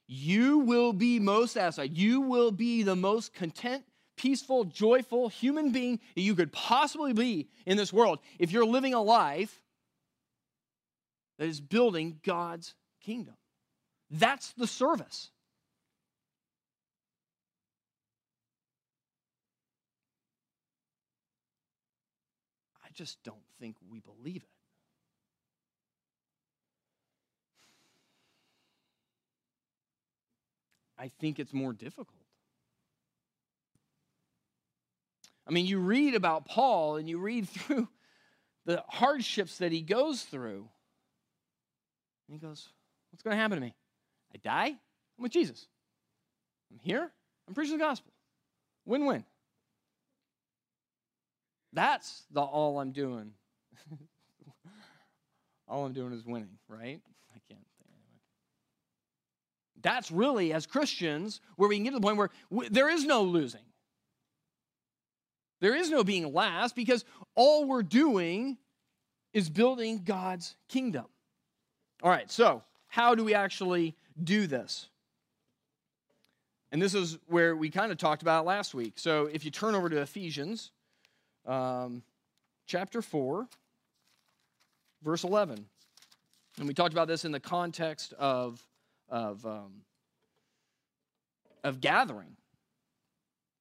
You 0.06 0.58
will 0.58 0.92
be 0.92 1.18
most 1.18 1.54
satisfied. 1.54 1.96
You 1.96 2.20
will 2.20 2.50
be 2.50 2.82
the 2.82 2.96
most 2.96 3.32
content, 3.32 3.84
peaceful, 4.16 4.64
joyful 4.64 5.28
human 5.28 5.72
being 5.72 6.00
that 6.14 6.20
you 6.20 6.34
could 6.34 6.52
possibly 6.52 7.12
be 7.12 7.48
in 7.66 7.76
this 7.76 7.92
world 7.92 8.18
if 8.38 8.52
you're 8.52 8.64
living 8.64 8.94
a 8.94 9.02
life 9.02 9.60
that 11.38 11.48
is 11.48 11.60
building 11.60 12.20
God's 12.24 12.74
kingdom. 13.00 13.34
That's 14.10 14.52
the 14.52 14.66
service. 14.66 15.30
I 22.84 22.88
just 22.94 23.22
don't 23.24 23.36
think 23.58 23.76
we 23.90 24.00
believe 24.00 24.42
it. 24.42 24.48
I 30.96 31.08
think 31.08 31.38
it's 31.38 31.52
more 31.52 31.72
difficult. 31.72 32.23
I 35.46 35.52
mean, 35.52 35.66
you 35.66 35.78
read 35.78 36.14
about 36.14 36.46
Paul 36.46 36.96
and 36.96 37.08
you 37.08 37.18
read 37.18 37.48
through 37.50 37.88
the 38.66 38.82
hardships 38.88 39.58
that 39.58 39.72
he 39.72 39.82
goes 39.82 40.22
through. 40.22 40.68
And 42.28 42.34
he 42.34 42.38
goes, 42.38 42.68
What's 43.10 43.22
going 43.22 43.36
to 43.36 43.40
happen 43.40 43.56
to 43.56 43.64
me? 43.64 43.74
I 44.34 44.38
die? 44.38 44.66
I'm 44.68 45.22
with 45.22 45.30
Jesus. 45.30 45.68
I'm 46.72 46.78
here. 46.80 47.10
I'm 47.46 47.54
preaching 47.54 47.78
the 47.78 47.84
gospel. 47.84 48.12
Win 48.86 49.06
win. 49.06 49.24
That's 51.72 52.24
the 52.32 52.40
all 52.40 52.80
I'm 52.80 52.92
doing. 52.92 53.32
all 55.68 55.84
I'm 55.84 55.92
doing 55.92 56.12
is 56.12 56.24
winning, 56.24 56.58
right? 56.68 57.00
I 57.30 57.38
can't 57.48 57.66
think 57.78 57.88
anyway. 57.88 58.20
That's 59.82 60.10
really, 60.10 60.52
as 60.52 60.66
Christians, 60.66 61.40
where 61.56 61.68
we 61.68 61.76
can 61.76 61.84
get 61.84 61.90
to 61.90 61.96
the 61.96 62.02
point 62.02 62.16
where 62.16 62.30
we, 62.50 62.68
there 62.68 62.88
is 62.88 63.04
no 63.04 63.22
losing. 63.22 63.64
There 65.64 65.74
is 65.74 65.88
no 65.88 66.04
being 66.04 66.30
last 66.30 66.76
because 66.76 67.06
all 67.34 67.64
we're 67.64 67.82
doing 67.82 68.58
is 69.32 69.48
building 69.48 70.02
God's 70.04 70.56
kingdom. 70.68 71.06
All 72.02 72.10
right, 72.10 72.30
so 72.30 72.62
how 72.86 73.14
do 73.14 73.24
we 73.24 73.32
actually 73.32 73.94
do 74.22 74.46
this? 74.46 74.90
And 76.70 76.82
this 76.82 76.92
is 76.92 77.16
where 77.28 77.56
we 77.56 77.70
kind 77.70 77.90
of 77.90 77.96
talked 77.96 78.20
about 78.20 78.44
last 78.44 78.74
week. 78.74 78.98
So 78.98 79.24
if 79.32 79.46
you 79.46 79.50
turn 79.50 79.74
over 79.74 79.88
to 79.88 80.02
Ephesians 80.02 80.70
um, 81.46 82.02
chapter 82.66 83.00
4, 83.00 83.48
verse 85.02 85.24
11, 85.24 85.64
and 86.58 86.68
we 86.68 86.74
talked 86.74 86.92
about 86.92 87.08
this 87.08 87.24
in 87.24 87.32
the 87.32 87.40
context 87.40 88.12
of, 88.18 88.62
of, 89.08 89.46
um, 89.46 89.72
of 91.62 91.80
gathering. 91.80 92.36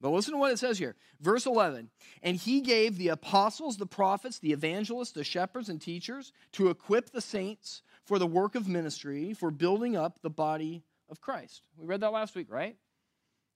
But 0.04 0.10
listen 0.10 0.34
to 0.34 0.38
what 0.38 0.52
it 0.52 0.58
says 0.58 0.76
here. 0.76 0.96
Verse 1.22 1.46
11. 1.46 1.88
And 2.22 2.36
he 2.36 2.60
gave 2.60 2.98
the 2.98 3.08
apostles, 3.08 3.78
the 3.78 3.86
prophets, 3.86 4.38
the 4.38 4.52
evangelists, 4.52 5.12
the 5.12 5.24
shepherds, 5.24 5.70
and 5.70 5.80
teachers 5.80 6.34
to 6.52 6.68
equip 6.68 7.08
the 7.08 7.22
saints 7.22 7.80
for 8.04 8.18
the 8.18 8.26
work 8.26 8.54
of 8.54 8.68
ministry, 8.68 9.32
for 9.32 9.50
building 9.50 9.96
up 9.96 10.20
the 10.20 10.28
body 10.28 10.82
of 11.08 11.22
Christ. 11.22 11.62
We 11.78 11.86
read 11.86 12.02
that 12.02 12.12
last 12.12 12.34
week, 12.34 12.48
right? 12.50 12.76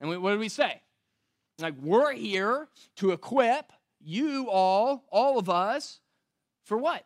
And 0.00 0.08
we, 0.08 0.16
what 0.16 0.30
did 0.30 0.40
we 0.40 0.48
say? 0.48 0.80
Like, 1.58 1.74
we're 1.82 2.14
here 2.14 2.68
to 2.96 3.10
equip 3.10 3.70
you 4.00 4.48
all, 4.48 5.04
all 5.12 5.38
of 5.38 5.50
us, 5.50 6.00
for 6.64 6.78
what? 6.78 7.04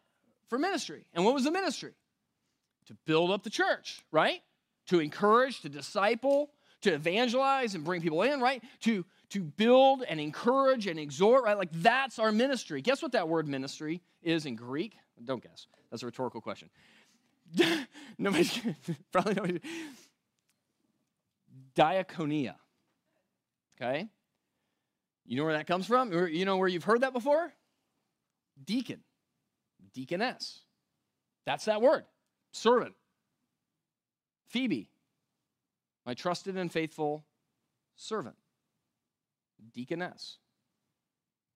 For 0.51 0.57
ministry. 0.57 1.05
And 1.15 1.25
what 1.25 1.35
was 1.35 1.43
the 1.43 1.51
ministry? 1.51 1.95
To 2.87 2.95
build 3.07 3.33
up 3.33 3.43
the 3.43 3.51
church, 3.51 4.05
right? 4.13 4.41
To 4.87 5.01
encourage, 5.01 5.63
to 5.63 5.69
disciple, 5.69 6.51
to 6.83 6.93
evangelize 6.93 7.75
and 7.75 7.85
bring 7.85 8.03
people 8.03 8.23
in, 8.23 8.41
right? 8.41 8.63
To, 8.83 9.05
to 9.33 9.40
build 9.42 10.05
and 10.07 10.21
encourage 10.21 10.87
and 10.87 10.99
exhort, 10.99 11.45
right? 11.45 11.57
Like 11.57 11.73
that's 11.73 12.18
our 12.18 12.31
ministry. 12.31 12.83
Guess 12.83 13.01
what 13.01 13.12
that 13.12 13.29
word 13.29 13.49
ministry 13.49 14.03
is 14.23 14.45
in 14.45 14.57
Greek? 14.57 14.95
Don't 15.25 15.42
guess. 15.42 15.66
That's 15.90 16.03
a 16.03 16.07
rhetorical 16.07 16.42
question. 16.42 16.68
nobody, 18.18 18.49
probably 19.12 19.35
nobody. 19.35 19.61
Diaconia. 21.75 22.57
Okay? 23.81 24.09
You 25.25 25.38
know 25.38 25.45
where 25.45 25.55
that 25.55 25.66
comes 25.66 25.87
from? 25.87 26.12
You 26.12 26.45
know 26.45 26.59
where 26.59 26.68
you've 26.68 26.85
heard 26.85 27.01
that 27.01 27.14
before? 27.14 27.53
Deacon, 28.62 29.01
deaconess. 29.95 30.61
That's 31.47 31.64
that 31.64 31.81
word. 31.81 32.05
Servant. 32.53 32.95
Phoebe, 34.49 34.90
my 36.05 36.12
trusted 36.12 36.59
and 36.59 36.71
faithful 36.71 37.25
servant. 37.97 38.37
Deaconess. 39.72 40.38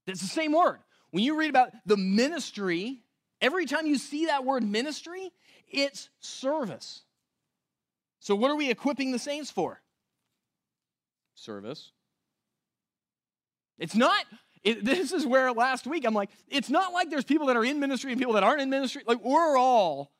It's 0.07 0.21
the 0.21 0.27
same 0.27 0.53
word. 0.53 0.79
When 1.11 1.25
you 1.25 1.39
read 1.39 1.51
about 1.51 1.71
the 1.85 1.97
ministry, 1.97 3.03
every 3.41 3.67
time 3.67 3.87
you 3.87 3.99
see 3.99 4.27
that 4.27 4.45
word 4.45 4.63
ministry, 4.63 5.31
it's 5.69 6.09
service. 6.21 7.03
So, 8.21 8.35
what 8.35 8.51
are 8.51 8.57
we 8.57 8.71
equipping 8.71 9.13
the 9.13 9.19
saints 9.19 9.51
for? 9.51 9.81
Service. 11.35 11.93
It's 13.79 13.95
not, 13.95 14.25
it, 14.63 14.85
this 14.85 15.13
is 15.13 15.27
where 15.27 15.53
last 15.53 15.87
week 15.87 16.05
I'm 16.07 16.15
like, 16.15 16.31
it's 16.49 16.71
not 16.71 16.93
like 16.93 17.11
there's 17.11 17.25
people 17.25 17.49
that 17.49 17.57
are 17.57 17.65
in 17.65 17.79
ministry 17.79 18.11
and 18.13 18.21
people 18.21 18.35
that 18.35 18.43
aren't 18.43 18.63
in 18.63 18.71
ministry. 18.71 19.03
Like, 19.07 19.23
we're 19.23 19.57
all 19.57 20.13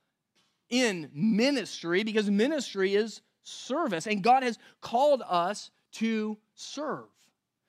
in 0.69 1.11
ministry 1.15 2.05
because 2.05 2.31
ministry 2.31 2.95
is 2.95 3.23
service, 3.43 4.07
and 4.07 4.23
God 4.23 4.43
has 4.43 4.59
called 4.81 5.23
us 5.27 5.71
to 5.93 6.37
serve. 6.55 7.07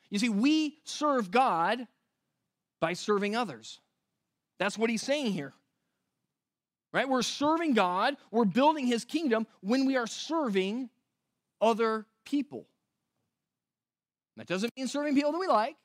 You 0.10 0.20
see, 0.20 0.30
we 0.30 0.78
serve 0.84 1.32
God 1.32 1.88
by 2.80 2.94
serving 2.94 3.36
others. 3.36 3.80
That's 4.60 4.78
what 4.78 4.90
he's 4.90 5.02
saying 5.02 5.34
here. 5.34 5.54
Right? 6.94 7.08
We're 7.08 7.22
serving 7.22 7.74
God, 7.74 8.16
we're 8.32 8.46
building 8.46 8.88
his 8.88 9.06
kingdom 9.06 9.46
when 9.62 9.86
we 9.86 9.98
are 9.98 10.08
serving 10.08 10.90
other 11.62 12.06
people. 12.26 12.66
That 14.38 14.48
doesn't 14.48 14.72
mean 14.78 14.88
serving 14.88 15.16
people 15.16 15.32
that 15.32 15.40
we 15.40 15.48
like 15.48 15.76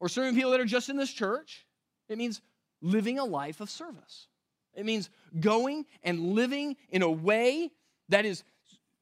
or 0.00 0.08
serving 0.08 0.34
people 0.34 0.50
that 0.50 0.60
are 0.60 0.66
just 0.66 0.88
in 0.88 0.96
this 0.96 1.12
church. 1.12 1.64
It 2.08 2.18
means 2.18 2.42
living 2.82 3.18
a 3.18 3.24
life 3.24 3.60
of 3.60 3.70
service. 3.70 4.28
It 4.74 4.84
means 4.84 5.08
going 5.40 5.86
and 6.02 6.34
living 6.34 6.76
in 6.90 7.02
a 7.02 7.10
way 7.10 7.70
that 8.08 8.26
is, 8.26 8.44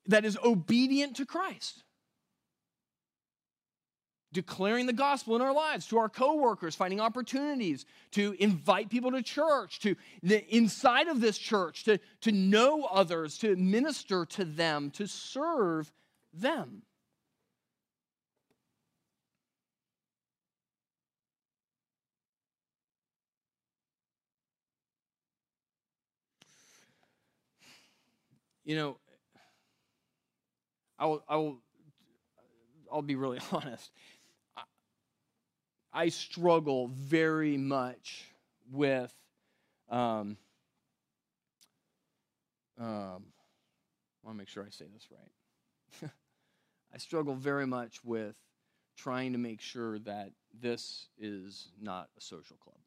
that 0.06 0.24
is 0.24 0.38
obedient 0.44 1.16
to 1.16 1.26
Christ 1.26 1.83
declaring 4.34 4.84
the 4.84 4.92
gospel 4.92 5.36
in 5.36 5.40
our 5.40 5.54
lives 5.54 5.86
to 5.86 5.96
our 5.96 6.08
coworkers 6.08 6.74
finding 6.74 7.00
opportunities 7.00 7.86
to 8.10 8.36
invite 8.38 8.90
people 8.90 9.12
to 9.12 9.22
church 9.22 9.78
to 9.78 9.96
the 10.22 10.44
inside 10.54 11.08
of 11.08 11.20
this 11.20 11.38
church 11.38 11.84
to, 11.84 11.98
to 12.20 12.32
know 12.32 12.84
others 12.84 13.38
to 13.38 13.56
minister 13.56 14.26
to 14.26 14.44
them 14.44 14.90
to 14.90 15.06
serve 15.06 15.90
them 16.34 16.82
you 28.64 28.74
know 28.74 28.96
i 30.98 31.06
will, 31.06 31.24
I 31.28 31.36
will 31.36 31.58
I'll 32.94 33.02
be 33.02 33.16
really 33.16 33.40
honest. 33.52 33.90
I 35.96 36.08
struggle 36.08 36.88
very 36.88 37.56
much 37.56 38.24
with 38.70 39.14
um, 39.88 40.36
um, 42.80 43.22
I 44.24 44.26
want 44.26 44.34
to 44.34 44.34
make 44.34 44.48
sure 44.48 44.64
I 44.64 44.70
say 44.70 44.86
this 44.92 45.06
right. 45.12 46.10
I 46.94 46.98
struggle 46.98 47.36
very 47.36 47.66
much 47.66 48.04
with 48.04 48.34
trying 48.96 49.32
to 49.32 49.38
make 49.38 49.60
sure 49.60 50.00
that 50.00 50.32
this 50.60 51.06
is 51.16 51.68
not 51.80 52.08
a 52.18 52.20
social 52.20 52.56
club 52.56 52.78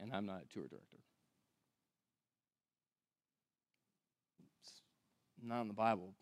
and 0.00 0.12
I'm 0.12 0.26
not 0.26 0.42
a 0.42 0.52
tour 0.52 0.66
director. 0.68 0.98
It's 4.60 4.72
not 5.40 5.62
in 5.62 5.68
the 5.68 5.74
Bible 5.74 6.14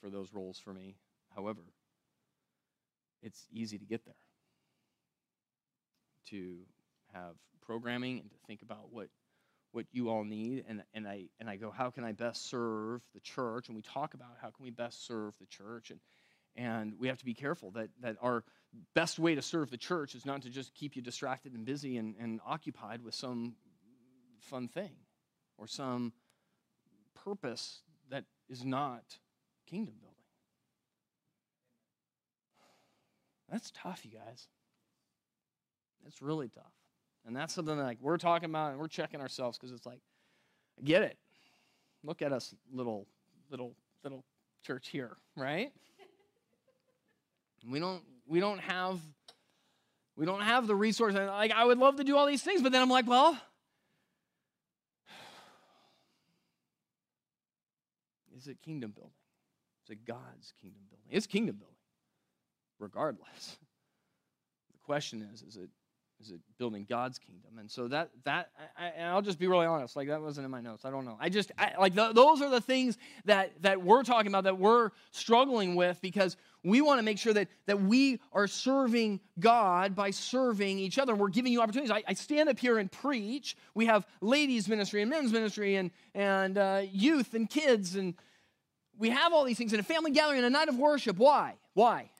for 0.00 0.10
those 0.10 0.32
roles 0.34 0.58
for 0.58 0.74
me. 0.74 0.96
However, 1.34 1.62
it's 3.22 3.46
easy 3.52 3.78
to 3.78 3.84
get 3.84 4.04
there, 4.04 4.14
to 6.30 6.56
have 7.12 7.34
programming 7.60 8.20
and 8.20 8.30
to 8.30 8.36
think 8.46 8.62
about 8.62 8.92
what 8.92 9.08
what 9.72 9.86
you 9.92 10.10
all 10.10 10.24
need 10.24 10.64
and, 10.68 10.82
and 10.94 11.06
I 11.06 11.26
and 11.38 11.48
I 11.48 11.56
go, 11.56 11.70
how 11.70 11.90
can 11.90 12.04
I 12.04 12.12
best 12.12 12.48
serve 12.48 13.02
the 13.14 13.20
church? 13.20 13.68
And 13.68 13.76
we 13.76 13.82
talk 13.82 14.14
about 14.14 14.30
how 14.40 14.50
can 14.50 14.64
we 14.64 14.70
best 14.70 15.06
serve 15.06 15.34
the 15.38 15.46
church 15.46 15.90
and 15.90 16.00
and 16.56 16.94
we 16.98 17.06
have 17.06 17.18
to 17.18 17.24
be 17.24 17.34
careful 17.34 17.70
that 17.72 17.90
that 18.00 18.16
our 18.20 18.44
best 18.94 19.18
way 19.18 19.34
to 19.34 19.42
serve 19.42 19.70
the 19.70 19.76
church 19.76 20.14
is 20.14 20.26
not 20.26 20.42
to 20.42 20.50
just 20.50 20.74
keep 20.74 20.96
you 20.96 21.02
distracted 21.02 21.54
and 21.54 21.64
busy 21.64 21.96
and, 21.96 22.14
and 22.20 22.40
occupied 22.46 23.02
with 23.02 23.14
some 23.14 23.54
fun 24.40 24.68
thing 24.68 24.96
or 25.58 25.66
some 25.66 26.12
purpose 27.24 27.82
that 28.10 28.24
is 28.48 28.64
not 28.64 29.02
kingdom 29.66 29.94
building. 30.00 30.09
That's 33.50 33.70
tough, 33.74 34.04
you 34.04 34.12
guys. 34.12 34.48
It's 36.06 36.22
really 36.22 36.48
tough. 36.48 36.72
And 37.26 37.36
that's 37.36 37.52
something 37.52 37.76
that 37.76 37.82
like 37.82 37.98
we're 38.00 38.16
talking 38.16 38.48
about 38.48 38.70
and 38.70 38.80
we're 38.80 38.88
checking 38.88 39.20
ourselves 39.20 39.58
because 39.58 39.72
it's 39.72 39.84
like, 39.84 40.00
I 40.78 40.82
get 40.82 41.02
it. 41.02 41.18
Look 42.02 42.22
at 42.22 42.32
us 42.32 42.54
little, 42.72 43.06
little, 43.50 43.74
little 44.02 44.24
church 44.62 44.88
here, 44.88 45.18
right? 45.36 45.70
we 47.68 47.78
don't 47.78 48.02
we 48.26 48.40
don't 48.40 48.60
have 48.60 48.98
we 50.16 50.24
don't 50.26 50.42
have 50.42 50.66
the 50.66 50.74
resources. 50.74 51.18
Like 51.18 51.52
I 51.52 51.64
would 51.64 51.78
love 51.78 51.96
to 51.96 52.04
do 52.04 52.14
all 52.16 52.26
these 52.26 52.42
things, 52.42 52.62
but 52.62 52.72
then 52.72 52.82
I'm 52.82 52.90
like, 52.90 53.06
well, 53.06 53.38
is 58.36 58.48
it 58.48 58.60
kingdom 58.62 58.92
building? 58.92 59.12
Is 59.84 59.90
it 59.90 60.06
God's 60.06 60.52
kingdom 60.60 60.82
building? 60.88 61.06
It's 61.10 61.26
kingdom 61.26 61.56
building, 61.56 61.76
regardless. 62.80 63.58
The 64.72 64.78
question 64.84 65.28
is, 65.32 65.42
is 65.42 65.56
it 65.56 65.70
is 66.20 66.30
it 66.30 66.40
building 66.58 66.84
God's 66.86 67.18
kingdom? 67.18 67.58
And 67.58 67.70
so 67.70 67.88
that 67.88 68.10
that 68.24 68.50
I, 68.78 68.88
and 68.88 69.08
I'll 69.08 69.22
just 69.22 69.38
be 69.38 69.46
really 69.46 69.66
honest, 69.66 69.96
like 69.96 70.08
that 70.08 70.20
wasn't 70.20 70.44
in 70.44 70.50
my 70.50 70.60
notes. 70.60 70.84
I 70.84 70.90
don't 70.90 71.04
know. 71.04 71.16
I 71.18 71.30
just 71.30 71.50
I, 71.56 71.72
like 71.78 71.94
the, 71.94 72.12
those 72.12 72.42
are 72.42 72.50
the 72.50 72.60
things 72.60 72.98
that 73.24 73.52
that 73.62 73.82
we're 73.82 74.02
talking 74.02 74.28
about 74.28 74.44
that 74.44 74.58
we're 74.58 74.90
struggling 75.12 75.76
with 75.76 75.98
because 76.02 76.36
we 76.62 76.82
want 76.82 76.98
to 76.98 77.02
make 77.02 77.18
sure 77.18 77.32
that 77.32 77.48
that 77.66 77.80
we 77.80 78.20
are 78.32 78.46
serving 78.46 79.20
God 79.38 79.94
by 79.94 80.10
serving 80.10 80.78
each 80.78 80.98
other. 80.98 81.14
We're 81.14 81.28
giving 81.28 81.52
you 81.52 81.62
opportunities. 81.62 81.90
I, 81.90 82.02
I 82.06 82.14
stand 82.14 82.48
up 82.50 82.58
here 82.58 82.78
and 82.78 82.92
preach. 82.92 83.56
We 83.74 83.86
have 83.86 84.06
ladies 84.20 84.68
ministry 84.68 85.00
and 85.00 85.10
men's 85.10 85.32
ministry 85.32 85.76
and 85.76 85.90
and 86.14 86.58
uh, 86.58 86.82
youth 86.90 87.32
and 87.32 87.48
kids 87.48 87.96
and 87.96 88.14
we 88.98 89.08
have 89.08 89.32
all 89.32 89.44
these 89.44 89.56
things 89.56 89.72
in 89.72 89.80
a 89.80 89.82
family 89.82 90.10
gathering 90.10 90.38
and 90.38 90.46
a 90.46 90.50
night 90.50 90.68
of 90.68 90.76
worship. 90.76 91.16
Why? 91.16 91.54
Why? 91.72 92.10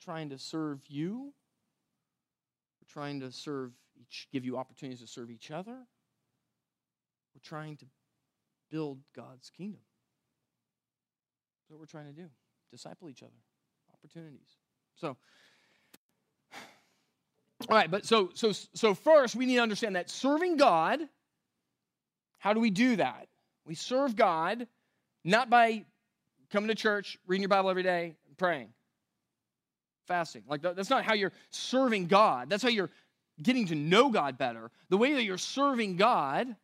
Trying 0.00 0.30
to 0.30 0.38
serve 0.38 0.80
you. 0.88 1.32
We're 2.80 2.92
trying 2.92 3.20
to 3.20 3.30
serve 3.30 3.72
each, 4.00 4.28
give 4.32 4.44
you 4.44 4.56
opportunities 4.56 5.00
to 5.00 5.06
serve 5.06 5.30
each 5.30 5.50
other. 5.50 5.76
We're 7.34 7.42
trying 7.44 7.76
to 7.76 7.86
build 8.70 8.98
God's 9.14 9.50
kingdom. 9.50 9.80
That's 11.60 11.70
what 11.70 11.80
we're 11.80 11.86
trying 11.86 12.06
to 12.06 12.12
do. 12.12 12.28
Disciple 12.72 13.08
each 13.08 13.22
other. 13.22 13.32
Opportunities. 13.92 14.56
So, 14.96 15.16
all 17.68 17.76
right, 17.76 17.90
but 17.90 18.06
so 18.06 18.30
so 18.34 18.52
so 18.52 18.94
first 18.94 19.36
we 19.36 19.44
need 19.44 19.56
to 19.56 19.62
understand 19.62 19.96
that 19.96 20.08
serving 20.08 20.56
God, 20.56 21.00
how 22.38 22.52
do 22.52 22.60
we 22.60 22.70
do 22.70 22.96
that? 22.96 23.28
We 23.66 23.74
serve 23.74 24.16
God 24.16 24.66
not 25.24 25.50
by 25.50 25.84
coming 26.50 26.68
to 26.68 26.74
church, 26.74 27.18
reading 27.26 27.42
your 27.42 27.48
Bible 27.48 27.70
every 27.70 27.82
day, 27.82 28.14
praying 28.36 28.72
fasting. 30.10 30.42
Like, 30.48 30.60
that's 30.60 30.90
not 30.90 31.04
how 31.04 31.14
you're 31.14 31.32
serving 31.50 32.08
God. 32.08 32.50
That's 32.50 32.64
how 32.64 32.68
you're 32.68 32.90
getting 33.40 33.68
to 33.68 33.76
know 33.76 34.10
God 34.10 34.36
better. 34.36 34.72
The 34.88 34.96
way 34.96 35.14
that 35.14 35.22
you're 35.22 35.38
serving 35.38 35.96
God 35.96 36.56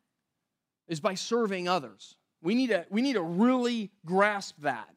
is 0.88 0.98
by 0.98 1.14
serving 1.14 1.68
others. 1.68 2.16
We 2.42 2.56
need 2.56 2.70
to, 2.70 2.84
we 2.90 3.02
need 3.02 3.12
to 3.12 3.22
really 3.22 3.92
grasp 4.04 4.56
that. 4.62 4.88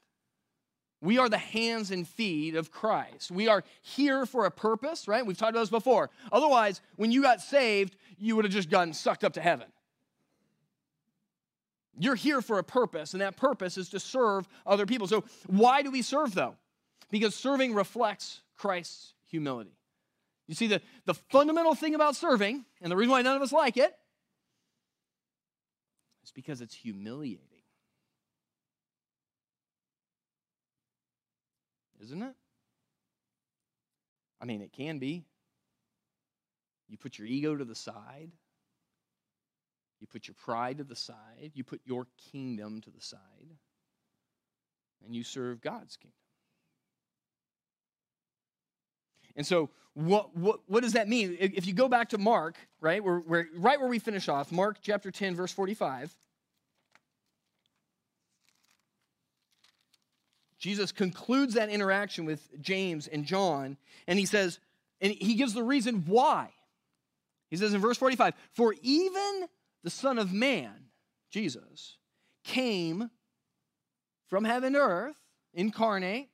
We 1.00 1.20
are 1.20 1.30
the 1.30 1.38
hands 1.38 1.92
and 1.92 2.08
feet 2.08 2.56
of 2.56 2.72
Christ. 2.72 3.30
We 3.30 3.48
are 3.48 3.64
here 3.82 4.26
for 4.26 4.46
a 4.46 4.52
purpose, 4.52 5.08
right? 5.08 5.24
We've 5.24 5.38
talked 5.38 5.52
about 5.52 5.62
this 5.62 5.70
before. 5.70 6.10
Otherwise, 6.32 6.82
when 6.96 7.12
you 7.12 7.22
got 7.22 7.42
saved, 7.42 7.96
you 8.18 8.36
would 8.36 8.46
have 8.46 8.54
just 8.54 8.72
gotten 8.72 8.94
sucked 8.94 9.24
up 9.24 9.34
to 9.34 9.42
heaven. 9.42 9.68
You're 11.98 12.16
here 12.16 12.42
for 12.42 12.60
a 12.60 12.64
purpose, 12.64 13.14
and 13.14 13.22
that 13.22 13.36
purpose 13.36 13.78
is 13.78 13.90
to 13.90 14.00
serve 14.00 14.48
other 14.66 14.86
people. 14.86 15.08
So, 15.08 15.24
why 15.48 15.82
do 15.82 15.92
we 15.92 16.02
serve, 16.02 16.34
though? 16.34 16.56
because 17.12 17.36
serving 17.36 17.74
reflects 17.74 18.42
Christ's 18.58 19.14
humility. 19.30 19.76
You 20.48 20.56
see, 20.56 20.68
the, 20.68 20.82
the 21.06 21.14
fundamental 21.14 21.76
thing 21.76 21.96
about 21.96 22.16
serving, 22.16 22.66
and 22.82 22.92
the 22.92 22.96
reason 22.96 23.12
why 23.12 23.22
none 23.22 23.36
of 23.36 23.42
us 23.42 23.52
like 23.52 23.78
it, 23.78 23.94
is 26.24 26.32
because 26.32 26.62
it's 26.62 26.74
humiliating. 26.74 27.46
Isn't 32.02 32.22
it? 32.22 32.36
I 34.42 34.46
mean, 34.46 34.62
it 34.62 34.72
can 34.72 35.00
be. 35.00 35.26
You 36.88 36.98
put 36.98 37.20
your 37.20 37.28
ego 37.28 37.56
to 37.56 37.66
the 37.66 37.76
side. 37.76 38.32
You 40.00 40.08
put 40.08 40.28
your 40.28 40.36
pride 40.36 40.78
to 40.78 40.84
the 40.84 40.96
side. 40.96 41.52
You 41.54 41.64
put 41.64 41.82
your 41.86 42.08
kingdom 42.32 42.82
to 42.82 42.90
the 42.90 43.02
side. 43.02 43.20
And 45.06 45.16
you 45.16 45.24
serve 45.24 45.62
God's 45.62 45.98
kingdom. 45.98 46.14
And 49.36 49.46
so, 49.46 49.70
what, 49.94 50.36
what, 50.36 50.60
what 50.68 50.84
does 50.84 50.94
that 50.94 51.08
mean? 51.08 51.38
If 51.40 51.66
you 51.66 51.74
go 51.74 51.88
back 51.88 52.10
to 52.10 52.18
Mark, 52.18 52.58
right, 52.82 53.04
where, 53.04 53.22
right 53.56 53.80
where 53.80 53.90
we 53.90 54.00
finish 54.00 54.28
off, 54.30 54.52
Mark 54.52 54.78
chapter 54.82 55.12
10, 55.12 55.36
verse 55.36 55.52
45, 55.52 56.16
Jesus 60.60 60.92
concludes 60.92 61.54
that 61.54 61.70
interaction 61.70 62.26
with 62.26 62.50
James 62.62 63.08
and 63.08 63.26
John, 63.26 63.78
and 64.08 64.20
he 64.20 64.26
says, 64.26 64.60
and 65.02 65.14
he 65.14 65.36
gives 65.36 65.54
the 65.54 65.64
reason 65.64 66.04
why. 66.06 66.50
He 67.50 67.58
says 67.58 67.74
in 67.74 67.82
verse 67.82 67.98
45, 67.98 68.34
For 68.52 68.76
even 68.82 69.48
the 69.84 69.90
Son 69.90 70.18
of 70.18 70.34
Man, 70.34 70.90
Jesus, 71.32 71.98
came 72.44 73.10
from 74.28 74.44
heaven 74.44 74.74
to 74.74 74.80
earth, 74.80 75.18
incarnate, 75.54 76.30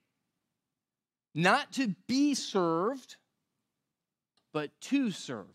not 1.34 1.72
to 1.74 1.96
be 2.08 2.34
served, 2.34 3.18
but 4.54 4.72
to 4.82 5.12
serve, 5.12 5.46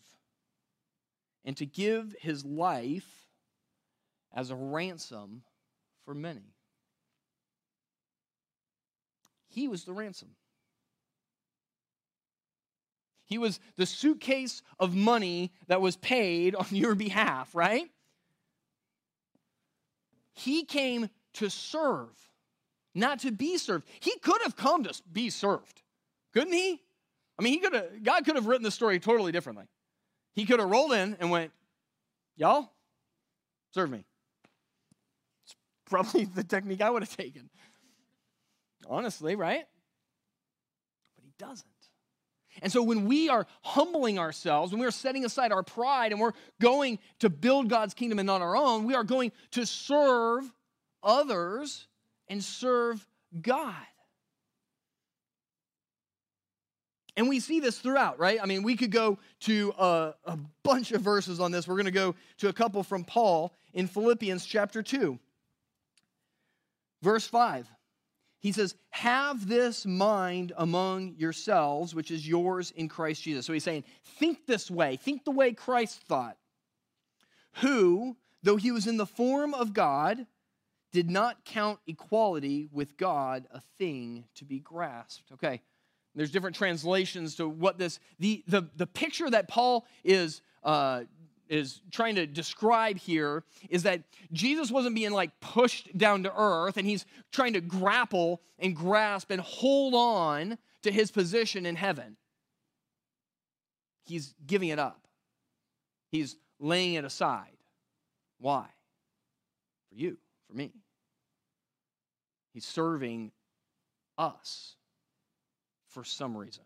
and 1.45 1.57
to 1.57 1.67
give 1.67 2.15
his 2.21 2.45
life 2.45 3.27
as 4.33 4.51
a 4.51 4.57
ransom 4.57 5.43
for 6.05 6.15
many. 6.15 6.55
He 9.49 9.69
was 9.69 9.85
the 9.85 9.93
ransom. 9.93 10.29
He 13.31 13.39
was 13.39 13.61
the 13.77 13.87
suitcase 13.87 14.61
of 14.81 14.95
money 14.95 15.53
that 15.69 15.81
was 15.81 15.97
paid 15.97 16.57
on 16.57 16.67
your 16.71 16.97
behalf, 16.97 17.55
right? 17.55 17.89
He 20.35 20.65
came 20.65 21.09
to 21.35 21.49
serve 21.49 22.09
not 22.93 23.21
to 23.21 23.31
be 23.31 23.57
served. 23.57 23.87
He 24.01 24.19
could 24.19 24.43
have 24.43 24.57
come 24.57 24.83
to 24.83 25.03
be 25.13 25.31
served, 25.31 25.83
couldn't 26.33 26.53
he? 26.53 26.83
I 27.39 27.43
mean, 27.43 27.53
he 27.53 27.61
could 27.61 27.73
have, 27.73 28.03
God 28.03 28.25
could 28.25 28.35
have 28.35 28.47
written 28.47 28.65
the 28.65 28.71
story 28.73 28.99
totally 28.99 29.31
differently. 29.31 29.67
He 30.35 30.45
could 30.45 30.59
have 30.59 30.69
rolled 30.69 30.93
in 30.93 31.17
and 31.21 31.31
went, 31.31 31.53
Y'all, 32.37 32.73
serve 33.73 33.91
me. 33.91 34.05
It's 35.45 35.55
probably 35.87 36.25
the 36.25 36.43
technique 36.43 36.81
I 36.81 36.91
would 36.91 37.03
have 37.03 37.17
taken. 37.17 37.49
Honestly, 38.89 39.37
right? 39.37 39.65
But 41.17 41.25
he 41.25 41.33
doesn't. 41.39 41.70
And 42.63 42.73
so 42.73 42.83
when 42.83 43.07
we 43.07 43.29
are 43.29 43.47
humbling 43.63 44.19
ourselves, 44.19 44.73
when 44.73 44.81
we 44.81 44.87
are 44.87 44.93
setting 44.93 45.25
aside 45.25 45.53
our 45.53 45.63
pride 45.63 46.13
and 46.13 46.21
we're 46.21 46.33
going 46.61 46.99
to 47.21 47.31
build 47.31 47.69
God's 47.69 47.95
kingdom 47.95 48.19
and 48.19 48.27
not 48.27 48.43
our 48.43 48.57
own, 48.57 48.85
we 48.85 48.95
are 48.95 49.05
going 49.05 49.33
to 49.53 49.65
serve 49.65 50.51
others 51.03 51.87
and 52.29 52.43
serve 52.43 53.07
God. 53.41 53.75
And 57.17 57.29
we 57.29 57.41
see 57.41 57.61
this 57.61 57.79
throughout, 57.79 58.19
right? 58.19 58.39
I 58.41 58.47
mean, 58.47 58.63
we 58.63 58.77
could 58.77 58.91
go 58.91 59.19
to 59.41 59.75
a, 59.79 60.15
a 60.25 60.39
bunch 60.63 60.93
of 60.93 61.03
verses 61.03 61.41
on 61.41 61.51
this. 61.51 61.67
We're 61.67 61.75
going 61.75 61.85
to 61.87 61.91
go 61.91 62.15
to 62.39 62.49
a 62.49 62.53
couple 62.53 62.83
from 62.83 63.05
Paul 63.05 63.53
in 63.75 63.87
Philippians 63.87 64.47
chapter 64.47 64.83
2, 64.83 65.19
verse 67.03 67.27
5. 67.27 67.69
He 68.41 68.53
says, 68.53 68.75
Have 68.91 69.47
this 69.47 69.87
mind 69.87 70.53
among 70.57 71.15
yourselves, 71.17 71.95
which 71.95 72.11
is 72.11 72.27
yours 72.27 72.73
in 72.75 72.89
Christ 72.89 73.23
Jesus. 73.23 73.47
So 73.47 73.53
he's 73.53 73.65
saying, 73.65 73.85
Think 74.19 74.47
this 74.47 74.71
way, 74.71 74.97
think 74.97 75.25
the 75.25 75.31
way 75.31 75.53
Christ 75.53 76.01
thought, 76.09 76.37
who, 77.57 78.17
though 78.43 78.57
he 78.57 78.73
was 78.73 78.87
in 78.87 78.97
the 78.97 79.07
form 79.07 79.55
of 79.55 79.75
God, 79.75 80.27
did 80.93 81.11
not 81.11 81.45
count 81.45 81.79
equality 81.87 82.69
with 82.73 82.97
God 82.97 83.47
a 83.53 83.61
thing 83.79 84.25
to 84.37 84.45
be 84.45 84.59
grasped. 84.59 85.31
Okay, 85.33 85.61
There's 86.15 86.33
different 86.33 86.57
translations 86.57 87.37
to 87.37 87.49
what 87.49 87.79
this, 87.79 88.01
the, 88.19 88.43
the, 88.49 88.69
the 88.75 88.87
picture 88.87 89.31
that 89.31 89.49
Paul 89.49 89.87
is, 90.03 90.43
uh, 90.65 91.03
is 91.51 91.83
trying 91.91 92.15
to 92.15 92.27
describe 92.27 92.97
here 92.97 93.43
is 93.69 93.83
that 93.83 94.05
Jesus 94.33 94.71
wasn't 94.71 94.95
being 94.95 95.11
like 95.11 95.39
pushed 95.41 95.97
down 95.99 96.23
to 96.23 96.33
earth 96.35 96.77
and 96.77 96.87
he's 96.87 97.05
trying 97.33 97.55
to 97.55 97.61
grapple 97.61 98.41
and 98.59 98.75
grasp 98.75 99.31
and 99.31 99.41
hold 99.41 99.93
on 99.95 100.57
to 100.83 100.93
his 100.93 101.11
position 101.11 101.67
in 101.67 101.75
heaven. 101.75 102.17
He's 104.05 104.35
giving 104.47 104.69
it 104.69 104.79
up, 104.79 105.07
he's 106.11 106.37
laying 106.61 106.95
it 106.95 107.05
aside. 107.05 107.57
Why? 108.39 108.67
For 109.91 109.97
you, 109.97 110.17
for 110.49 110.57
me. 110.57 110.73
He's 112.55 112.65
serving 112.65 113.33
us 114.17 114.77
for 115.89 116.05
some 116.05 116.37
reason. 116.37 116.65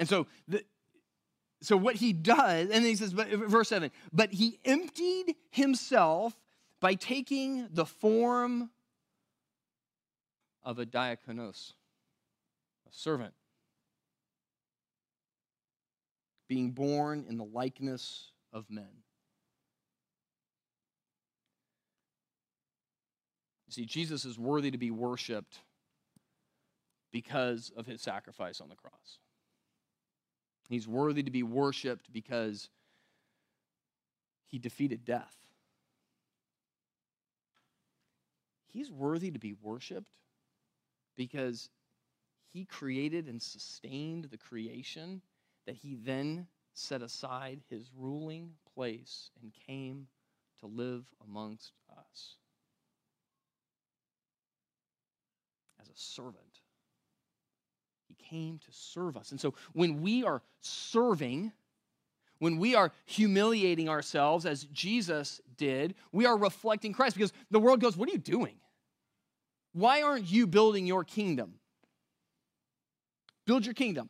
And 0.00 0.08
so, 0.08 0.26
the, 0.48 0.64
so 1.60 1.76
what 1.76 1.94
he 1.94 2.14
does, 2.14 2.62
and 2.62 2.70
then 2.70 2.84
he 2.84 2.96
says, 2.96 3.12
but, 3.12 3.28
verse 3.28 3.68
7, 3.68 3.90
but 4.12 4.32
he 4.32 4.58
emptied 4.64 5.36
himself 5.50 6.34
by 6.80 6.94
taking 6.94 7.68
the 7.70 7.84
form 7.84 8.70
of 10.64 10.78
a 10.78 10.86
diakonos, 10.86 11.74
a 12.88 12.92
servant, 12.92 13.34
being 16.48 16.70
born 16.70 17.26
in 17.28 17.36
the 17.36 17.44
likeness 17.44 18.32
of 18.54 18.70
men. 18.70 18.88
You 23.66 23.72
see, 23.72 23.84
Jesus 23.84 24.24
is 24.24 24.38
worthy 24.38 24.70
to 24.70 24.78
be 24.78 24.90
worshiped 24.90 25.58
because 27.12 27.70
of 27.76 27.84
his 27.84 28.00
sacrifice 28.00 28.62
on 28.62 28.70
the 28.70 28.76
cross. 28.76 29.18
He's 30.70 30.86
worthy 30.86 31.24
to 31.24 31.30
be 31.32 31.42
worshiped 31.42 32.12
because 32.12 32.68
he 34.46 34.58
defeated 34.58 35.04
death. 35.04 35.34
He's 38.68 38.90
worthy 38.90 39.32
to 39.32 39.38
be 39.40 39.52
worshiped 39.60 40.12
because 41.16 41.68
he 42.52 42.64
created 42.64 43.26
and 43.26 43.42
sustained 43.42 44.26
the 44.30 44.38
creation 44.38 45.22
that 45.66 45.74
he 45.74 45.96
then 45.96 46.46
set 46.72 47.02
aside 47.02 47.60
his 47.68 47.90
ruling 47.96 48.52
place 48.74 49.30
and 49.42 49.52
came 49.66 50.06
to 50.60 50.66
live 50.66 51.04
amongst 51.20 51.72
us. 51.98 52.36
as 55.80 55.88
a 55.88 55.96
servant. 55.96 56.49
Came 58.30 58.58
to 58.58 58.66
serve 58.70 59.16
us. 59.16 59.32
And 59.32 59.40
so 59.40 59.54
when 59.72 60.02
we 60.02 60.24
are 60.24 60.40
serving, 60.60 61.52
when 62.38 62.58
we 62.58 62.74
are 62.74 62.92
humiliating 63.04 63.88
ourselves 63.88 64.46
as 64.46 64.64
Jesus 64.72 65.40
did, 65.56 65.94
we 66.12 66.26
are 66.26 66.36
reflecting 66.36 66.92
Christ 66.92 67.16
because 67.16 67.32
the 67.50 67.58
world 67.58 67.80
goes, 67.80 67.96
What 67.96 68.08
are 68.08 68.12
you 68.12 68.18
doing? 68.18 68.54
Why 69.72 70.02
aren't 70.02 70.30
you 70.30 70.46
building 70.46 70.86
your 70.86 71.04
kingdom? 71.04 71.54
Build 73.46 73.64
your 73.64 73.74
kingdom. 73.74 74.08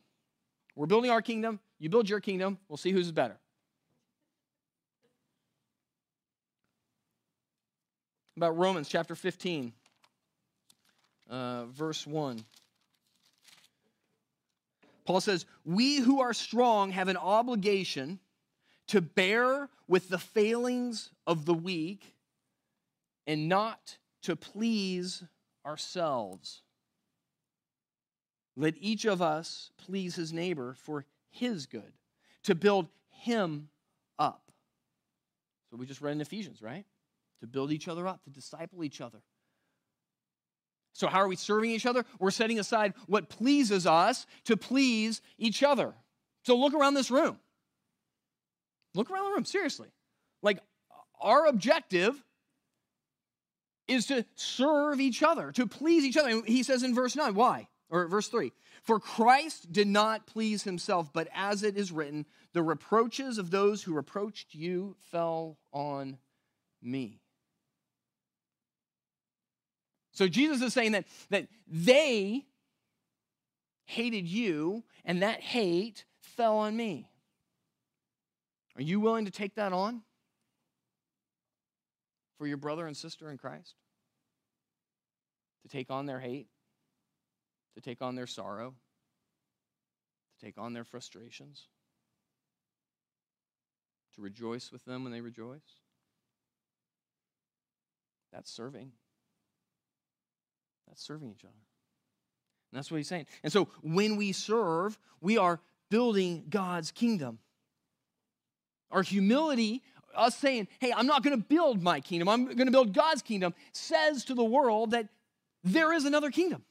We're 0.75 0.85
building 0.85 1.09
our 1.11 1.21
kingdom. 1.21 1.59
You 1.79 1.89
build 1.89 2.07
your 2.07 2.19
kingdom. 2.19 2.59
We'll 2.69 2.77
see 2.77 2.91
who's 2.91 3.11
better. 3.11 3.37
About 8.37 8.57
Romans 8.57 8.87
chapter 8.87 9.15
15 9.15 9.73
uh, 11.31 11.65
verse 11.65 12.05
1. 12.05 12.43
Paul 15.05 15.21
says, 15.21 15.45
We 15.65 15.97
who 15.97 16.21
are 16.21 16.33
strong 16.33 16.91
have 16.91 17.07
an 17.07 17.17
obligation 17.17 18.19
to 18.87 19.01
bear 19.01 19.69
with 19.87 20.09
the 20.09 20.17
failings 20.17 21.11
of 21.25 21.45
the 21.45 21.53
weak 21.53 22.15
and 23.25 23.47
not 23.47 23.97
to 24.23 24.35
please 24.35 25.23
ourselves. 25.65 26.61
Let 28.55 28.75
each 28.79 29.05
of 29.05 29.21
us 29.21 29.71
please 29.77 30.15
his 30.15 30.33
neighbor 30.33 30.75
for 30.77 31.05
his 31.29 31.65
good, 31.65 31.93
to 32.43 32.55
build 32.55 32.89
him 33.09 33.69
up. 34.19 34.51
So 35.69 35.77
we 35.77 35.85
just 35.85 36.01
read 36.01 36.11
in 36.11 36.21
Ephesians, 36.21 36.61
right? 36.61 36.85
To 37.39 37.47
build 37.47 37.71
each 37.71 37.87
other 37.87 38.07
up, 38.07 38.23
to 38.25 38.29
disciple 38.29 38.83
each 38.83 38.99
other. 38.99 39.21
So, 40.93 41.07
how 41.07 41.19
are 41.19 41.27
we 41.27 41.35
serving 41.35 41.71
each 41.71 41.85
other? 41.85 42.05
We're 42.19 42.31
setting 42.31 42.59
aside 42.59 42.93
what 43.07 43.29
pleases 43.29 43.87
us 43.87 44.25
to 44.45 44.57
please 44.57 45.21
each 45.37 45.63
other. 45.63 45.93
So, 46.43 46.55
look 46.55 46.73
around 46.73 46.95
this 46.95 47.11
room. 47.11 47.39
Look 48.93 49.09
around 49.09 49.25
the 49.25 49.31
room, 49.31 49.45
seriously. 49.45 49.87
Like, 50.41 50.59
our 51.21 51.45
objective 51.45 52.21
is 53.87 54.07
to 54.07 54.25
serve 54.35 54.99
each 54.99 55.23
other, 55.23 55.51
to 55.53 55.67
please 55.67 56.03
each 56.03 56.17
other. 56.17 56.41
He 56.45 56.63
says 56.63 56.83
in 56.83 56.95
verse 56.95 57.15
9, 57.15 57.35
why? 57.35 57.67
Or 57.89 58.07
verse 58.07 58.27
3 58.29 58.51
For 58.83 58.99
Christ 58.99 59.71
did 59.71 59.87
not 59.87 60.25
please 60.25 60.63
himself, 60.63 61.11
but 61.13 61.27
as 61.33 61.61
it 61.63 61.77
is 61.77 61.91
written, 61.91 62.25
the 62.53 62.63
reproaches 62.63 63.37
of 63.37 63.51
those 63.51 63.83
who 63.83 63.93
reproached 63.93 64.53
you 64.53 64.95
fell 65.11 65.57
on 65.73 66.17
me. 66.81 67.21
So 70.11 70.27
Jesus 70.27 70.61
is 70.61 70.73
saying 70.73 70.91
that, 70.91 71.05
that 71.29 71.47
they 71.67 72.45
hated 73.85 74.27
you, 74.27 74.83
and 75.03 75.21
that 75.21 75.41
hate 75.41 76.05
fell 76.19 76.57
on 76.57 76.75
me. 76.75 77.09
Are 78.75 78.81
you 78.81 78.99
willing 78.99 79.25
to 79.25 79.31
take 79.31 79.55
that 79.55 79.73
on 79.73 80.01
for 82.37 82.47
your 82.47 82.57
brother 82.57 82.87
and 82.87 82.95
sister 82.95 83.29
in 83.29 83.37
Christ? 83.37 83.75
To 85.63 85.67
take 85.67 85.91
on 85.91 86.05
their 86.05 86.19
hate, 86.19 86.47
to 87.75 87.81
take 87.81 88.01
on 88.01 88.15
their 88.15 88.27
sorrow, 88.27 88.73
to 90.39 90.45
take 90.45 90.57
on 90.57 90.73
their 90.73 90.85
frustrations, 90.85 91.67
to 94.15 94.21
rejoice 94.21 94.71
with 94.71 94.83
them 94.85 95.03
when 95.03 95.11
they 95.11 95.21
rejoice? 95.21 95.59
That's 98.31 98.51
serving. 98.51 98.93
That's 100.91 101.01
serving 101.01 101.31
each 101.31 101.45
other. 101.45 101.53
And 102.71 102.77
that's 102.77 102.91
what 102.91 102.97
he's 102.97 103.07
saying. 103.07 103.25
And 103.43 103.51
so 103.51 103.69
when 103.81 104.17
we 104.17 104.33
serve, 104.33 104.99
we 105.21 105.37
are 105.37 105.61
building 105.89 106.43
God's 106.49 106.91
kingdom. 106.91 107.39
Our 108.91 109.01
humility, 109.01 109.83
us 110.13 110.35
saying, 110.37 110.67
hey, 110.79 110.91
I'm 110.91 111.07
not 111.07 111.23
going 111.23 111.37
to 111.37 111.43
build 111.43 111.81
my 111.81 112.01
kingdom, 112.01 112.27
I'm 112.27 112.43
going 112.43 112.65
to 112.65 112.71
build 112.71 112.93
God's 112.93 113.21
kingdom, 113.21 113.53
says 113.71 114.25
to 114.25 114.35
the 114.35 114.43
world 114.43 114.91
that 114.91 115.07
there 115.63 115.93
is 115.93 116.03
another 116.03 116.29
kingdom. 116.29 116.63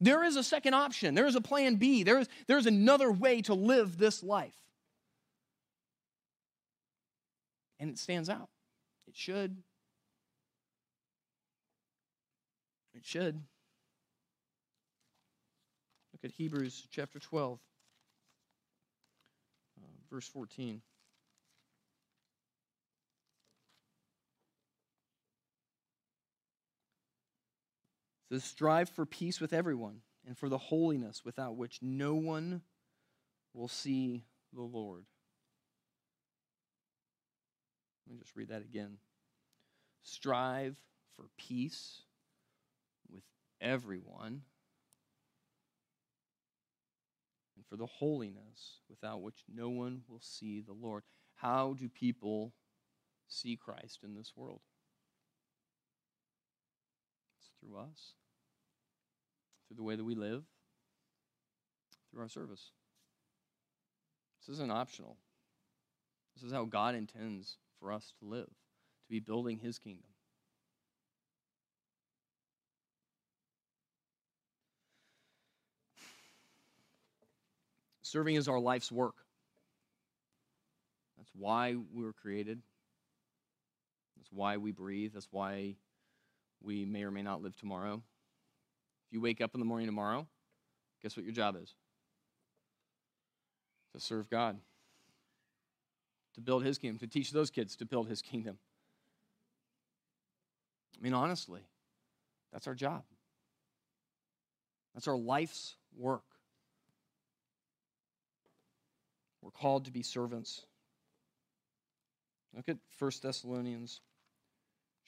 There 0.00 0.24
is 0.24 0.36
a 0.36 0.42
second 0.42 0.72
option. 0.72 1.14
There 1.14 1.26
is 1.26 1.34
a 1.34 1.40
plan 1.40 1.74
B. 1.74 2.04
There 2.04 2.20
is, 2.20 2.28
there 2.46 2.56
is 2.56 2.66
another 2.66 3.12
way 3.12 3.42
to 3.42 3.54
live 3.54 3.98
this 3.98 4.22
life. 4.22 4.54
And 7.80 7.90
it 7.90 7.98
stands 7.98 8.30
out. 8.30 8.48
It 9.08 9.16
should. 9.16 9.56
It 12.94 13.04
should. 13.04 13.40
Look 16.22 16.32
at 16.32 16.36
Hebrews 16.36 16.88
chapter 16.90 17.20
12, 17.20 17.60
uh, 19.78 19.86
verse 20.10 20.26
14. 20.26 20.82
It 28.30 28.34
says, 28.34 28.42
Strive 28.42 28.88
for 28.88 29.06
peace 29.06 29.40
with 29.40 29.52
everyone 29.52 30.00
and 30.26 30.36
for 30.36 30.48
the 30.48 30.58
holiness 30.58 31.24
without 31.24 31.56
which 31.56 31.78
no 31.82 32.16
one 32.16 32.62
will 33.54 33.68
see 33.68 34.24
the 34.52 34.62
Lord. 34.62 35.04
Let 38.08 38.14
me 38.14 38.20
just 38.20 38.34
read 38.34 38.48
that 38.48 38.62
again. 38.62 38.98
Strive 40.02 40.76
for 41.14 41.26
peace 41.36 42.02
with 43.08 43.22
everyone 43.60 44.42
for 47.68 47.76
the 47.76 47.86
holiness 47.86 48.80
without 48.88 49.22
which 49.22 49.44
no 49.52 49.68
one 49.68 50.02
will 50.08 50.20
see 50.20 50.60
the 50.60 50.72
Lord. 50.72 51.02
How 51.34 51.74
do 51.78 51.88
people 51.88 52.52
see 53.26 53.56
Christ 53.56 54.00
in 54.02 54.14
this 54.14 54.32
world? 54.34 54.60
It's 57.38 57.50
through 57.60 57.78
us, 57.78 58.14
through 59.66 59.76
the 59.76 59.82
way 59.82 59.96
that 59.96 60.04
we 60.04 60.14
live, 60.14 60.44
through 62.10 62.22
our 62.22 62.28
service. 62.28 62.72
This 64.40 64.54
isn't 64.54 64.72
optional. 64.72 65.16
This 66.34 66.44
is 66.44 66.52
how 66.52 66.64
God 66.64 66.94
intends 66.94 67.58
for 67.78 67.92
us 67.92 68.12
to 68.18 68.28
live, 68.28 68.46
to 68.46 69.10
be 69.10 69.20
building 69.20 69.58
His 69.58 69.78
kingdom. 69.78 70.06
Serving 78.08 78.36
is 78.36 78.48
our 78.48 78.58
life's 78.58 78.90
work. 78.90 79.16
That's 81.18 81.30
why 81.34 81.74
we 81.92 82.02
were 82.02 82.14
created. 82.14 82.62
That's 84.16 84.32
why 84.32 84.56
we 84.56 84.72
breathe. 84.72 85.12
That's 85.12 85.28
why 85.30 85.74
we 86.62 86.86
may 86.86 87.02
or 87.02 87.10
may 87.10 87.20
not 87.20 87.42
live 87.42 87.54
tomorrow. 87.54 87.96
If 89.06 89.12
you 89.12 89.20
wake 89.20 89.42
up 89.42 89.50
in 89.52 89.60
the 89.60 89.66
morning 89.66 89.86
tomorrow, 89.86 90.26
guess 91.02 91.18
what 91.18 91.24
your 91.24 91.34
job 91.34 91.56
is? 91.62 91.74
To 93.92 94.00
serve 94.00 94.30
God, 94.30 94.56
to 96.34 96.40
build 96.40 96.64
His 96.64 96.78
kingdom, 96.78 96.98
to 97.00 97.06
teach 97.06 97.30
those 97.30 97.50
kids 97.50 97.76
to 97.76 97.84
build 97.84 98.08
His 98.08 98.22
kingdom. 98.22 98.56
I 100.98 101.02
mean, 101.02 101.12
honestly, 101.12 101.60
that's 102.54 102.66
our 102.66 102.74
job. 102.74 103.02
That's 104.94 105.08
our 105.08 105.16
life's 105.16 105.76
work. 105.94 106.22
We're 109.48 109.60
called 109.62 109.86
to 109.86 109.90
be 109.90 110.02
servants. 110.02 110.66
Look 112.54 112.68
at 112.68 112.76
1 112.98 113.10
Thessalonians 113.22 114.02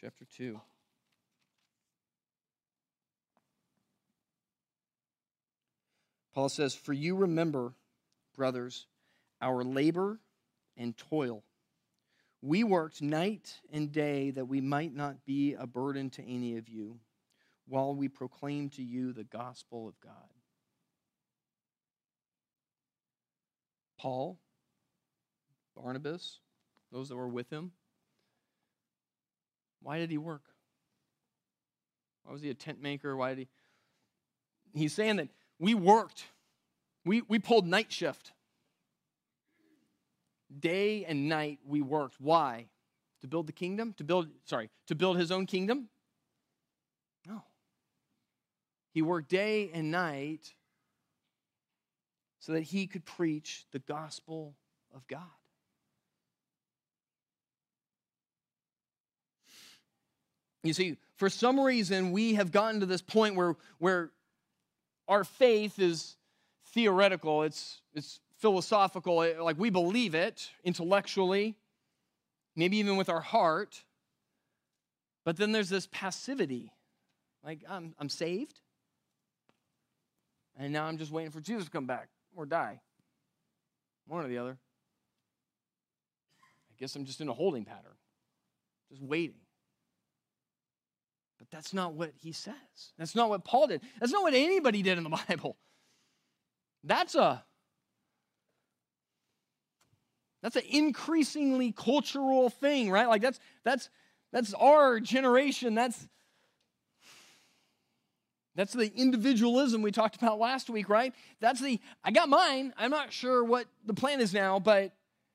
chapter 0.01 0.25
2. 0.35 0.59
Paul 6.35 6.49
says, 6.49 6.75
For 6.75 6.95
you 6.95 7.17
remember, 7.17 7.75
brothers, 8.35 8.87
our 9.43 9.63
labor 9.63 10.21
and 10.75 10.97
toil. 10.97 11.45
We 12.41 12.65
worked 12.65 13.03
night 13.03 13.61
and 13.71 13.93
day 13.93 14.31
that 14.31 14.47
we 14.47 14.63
might 14.63 14.95
not 14.95 15.27
be 15.27 15.53
a 15.53 15.67
burden 15.67 16.09
to 16.13 16.23
any 16.23 16.57
of 16.57 16.67
you 16.67 16.99
while 17.67 17.95
we 17.95 18.09
proclaim 18.09 18.71
to 18.71 18.83
you 18.83 19.13
the 19.13 19.25
gospel 19.25 19.87
of 19.87 20.01
God. 20.01 20.40
Paul, 24.01 24.39
Barnabas, 25.77 26.39
those 26.91 27.11
that 27.11 27.17
were 27.17 27.29
with 27.29 27.51
him, 27.51 27.73
why 29.83 29.99
did 29.99 30.11
he 30.11 30.17
work? 30.17 30.43
Why 32.23 32.33
was 32.33 32.41
he 32.41 32.49
a 32.49 32.55
tent 32.55 32.81
maker? 32.81 33.15
Why 33.15 33.35
did 33.35 33.39
he? 33.39 33.49
He's 34.73 34.95
saying 34.95 35.17
that 35.17 35.29
we 35.59 35.75
worked, 35.75 36.25
we, 37.05 37.21
we 37.29 37.39
pulled 37.39 37.67
night 37.67 37.93
shift. 37.93 38.33
Day 40.59 41.05
and 41.05 41.29
night 41.29 41.59
we 41.67 41.83
worked. 41.83 42.17
Why? 42.19 42.69
To 43.21 43.29
build 43.29 43.47
the 43.47 43.53
kingdom? 43.53 43.93
To 43.99 44.05
build, 44.05 44.29
sorry, 44.47 44.71
to 44.87 44.95
build 44.95 45.19
his 45.19 45.31
own 45.31 45.45
kingdom? 45.45 45.91
No. 47.29 47.43
He 48.95 49.03
worked 49.03 49.29
day 49.29 49.71
and 49.75 49.91
night 49.91 50.55
so 52.41 52.53
that 52.53 52.63
he 52.63 52.87
could 52.87 53.05
preach 53.05 53.67
the 53.71 53.79
gospel 53.79 54.55
of 54.95 55.07
God. 55.07 55.21
You 60.63 60.73
see, 60.73 60.97
for 61.17 61.31
some 61.31 61.61
reason, 61.61 62.13
we 62.13 62.35
have 62.35 62.51
gotten 62.51 62.81
to 62.81 62.87
this 62.87 63.03
point 63.03 63.35
where, 63.35 63.57
where 63.79 64.11
our 65.07 65.25
faith 65.25 65.79
is 65.79 66.17
theoretical, 66.69 67.43
it's, 67.43 67.81
it's 67.95 68.21
philosophical, 68.39 69.23
eh, 69.23 69.35
like 69.41 69.59
we 69.59 69.71
believe 69.71 70.15
it 70.15 70.51
intellectually, 70.65 71.57
maybe 72.57 72.79
even 72.79 72.97
with 72.97 73.09
our 73.09 73.21
heart. 73.21 73.85
But 75.25 75.37
then 75.37 75.53
there's 75.53 75.69
this 75.69 75.89
passivity. 75.91 76.73
Like, 77.45 77.61
I'm, 77.69 77.95
I'm 77.99 78.11
saved, 78.11 78.61
and 80.59 80.73
now 80.75 80.85
I'm 80.85 80.99
just 80.99 81.11
waiting 81.11 81.31
for 81.31 81.41
Jesus 81.41 81.65
to 81.65 81.71
come 81.71 81.87
back 81.87 82.09
or 82.37 82.47
die. 82.47 82.81
One 84.07 84.25
or 84.25 84.29
the 84.29 84.39
other. 84.39 84.59
I 86.43 86.75
guess 86.79 86.97
I'm 86.97 87.05
just 87.05 87.21
in 87.21 87.29
a 87.29 87.33
holding 87.33 87.65
pattern, 87.65 87.93
just 88.91 89.03
waiting. 89.03 89.41
But 91.39 91.49
that's 91.51 91.73
not 91.73 91.95
what 91.95 92.13
he 92.21 92.33
says. 92.33 92.55
That's 92.99 93.15
not 93.15 93.29
what 93.29 93.45
Paul 93.45 93.67
did. 93.67 93.83
That's 93.99 94.13
not 94.13 94.23
what 94.23 94.35
anybody 94.35 94.83
did 94.83 94.99
in 94.99 95.05
the 95.05 95.11
Bible. 95.29 95.57
That's 96.85 97.15
a 97.15 97.45
that's 100.43 100.57
an 100.57 100.63
increasingly 100.71 101.73
cultural 101.73 102.49
thing, 102.49 102.91
right? 102.91 103.09
Like 103.09 103.23
that's 103.23 103.39
that's 103.65 103.91
that's 104.33 104.55
our 104.55 105.01
generation. 105.01 105.75
That's 105.75 106.09
that's 108.61 108.75
the 108.75 108.95
individualism 108.95 109.81
we 109.81 109.91
talked 109.91 110.17
about 110.17 110.39
last 110.39 110.69
week, 110.69 110.91
right? 110.91 111.15
That's 111.41 111.63
the, 111.63 111.81
I 112.05 112.11
got 112.11 112.29
mine. 112.29 112.75
I'm 112.77 112.91
not 112.91 113.11
sure 113.11 113.43
what 113.43 113.65
the 113.87 113.95
plan 113.95 114.21
is 114.21 114.35
now, 114.35 114.59
but 114.59 114.93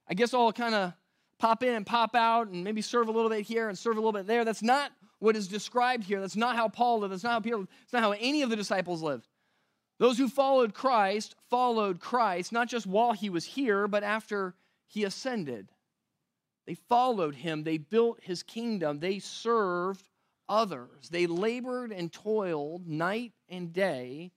I 0.08 0.14
guess 0.14 0.32
I'll 0.32 0.54
kind 0.54 0.76
of 0.76 0.94
pop 1.40 1.64
in 1.64 1.74
and 1.74 1.88
pop 1.88 2.14
out 2.14 2.50
and 2.50 2.64
maybe 2.64 2.84
serve 2.84 3.08
a 3.08 3.12
little 3.12 3.32
bit 3.32 3.42
here 3.42 3.68
and 3.68 3.76
serve 3.76 3.98
a 3.98 4.00
little 4.00 4.12
bit 4.12 4.28
there. 4.28 4.46
That's 4.46 4.62
not 4.62 4.92
what 5.18 5.36
is 5.36 5.48
described 5.48 6.04
here. 6.04 6.22
That's 6.22 6.36
not 6.36 6.56
how 6.56 6.68
Paul 6.68 7.00
lived. 7.00 7.14
That's 7.14 7.24
not 7.24 7.32
how 7.32 7.40
Peter 7.40 7.58
lived. 7.58 7.70
It's 7.82 7.94
not 7.94 8.04
how 8.04 8.12
any 8.12 8.44
of 8.44 8.52
the 8.52 8.56
disciples 8.56 9.02
lived. 9.02 9.28
Those 9.98 10.20
who 10.20 10.30
followed 10.30 10.76
Christ 10.76 11.34
followed 11.50 12.00
Christ, 12.00 12.52
not 12.52 12.68
just 12.68 12.86
while 12.86 13.14
he 13.14 13.32
was 13.32 13.44
here, 13.44 13.88
but 13.88 14.04
after 14.04 14.54
he 14.86 15.04
ascended. 15.04 15.72
They 16.68 16.76
followed 16.76 17.34
him. 17.34 17.64
They 17.64 17.80
built 17.80 18.20
his 18.22 18.44
kingdom. 18.44 19.00
They 19.00 19.18
served 19.18 20.08
others. 20.48 21.10
They 21.10 21.28
labored 21.28 21.92
and 21.92 22.12
toiled 22.12 22.88
night 22.88 23.34
and 23.50 23.74
day 23.74 24.32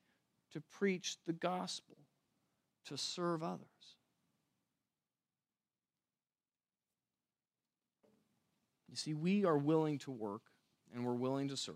to 0.52 0.60
preach 0.60 1.16
the 1.26 1.32
gospel, 1.32 1.96
to 2.86 2.96
serve 2.96 3.42
others. 3.42 3.66
You 8.88 8.96
see, 8.96 9.14
we 9.14 9.44
are 9.44 9.58
willing 9.58 9.98
to 9.98 10.10
work 10.10 10.42
and 10.94 11.04
we're 11.04 11.12
willing 11.12 11.48
to 11.48 11.56
serve. 11.56 11.74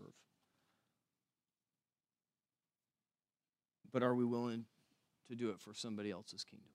But 3.93 4.03
are 4.03 4.15
we 4.15 4.25
willing 4.25 4.65
to 5.29 5.35
do 5.35 5.51
it 5.51 5.61
for 5.61 5.75
somebody 5.75 6.11
else's 6.11 6.45
kingdom? 6.45 6.71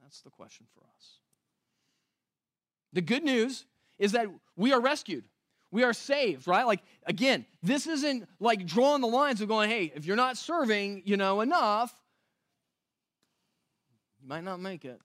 That's 0.00 0.20
the 0.20 0.30
question 0.30 0.66
for 0.72 0.84
us. 0.96 1.18
The 2.92 3.00
good 3.00 3.24
news 3.24 3.66
is 3.98 4.12
that 4.12 4.28
we 4.54 4.72
are 4.72 4.80
rescued 4.80 5.24
we 5.74 5.82
are 5.82 5.92
saved, 5.92 6.46
right? 6.46 6.64
Like, 6.64 6.84
again, 7.04 7.44
this 7.60 7.88
isn't 7.88 8.28
like 8.38 8.64
drawing 8.64 9.00
the 9.00 9.08
lines 9.08 9.40
of 9.40 9.48
going, 9.48 9.68
hey, 9.68 9.90
if 9.96 10.06
you're 10.06 10.14
not 10.14 10.36
serving, 10.36 11.02
you 11.04 11.16
know, 11.16 11.40
enough, 11.40 11.92
you 14.22 14.28
might 14.28 14.44
not 14.44 14.60
make 14.60 14.84
it. 14.84 15.00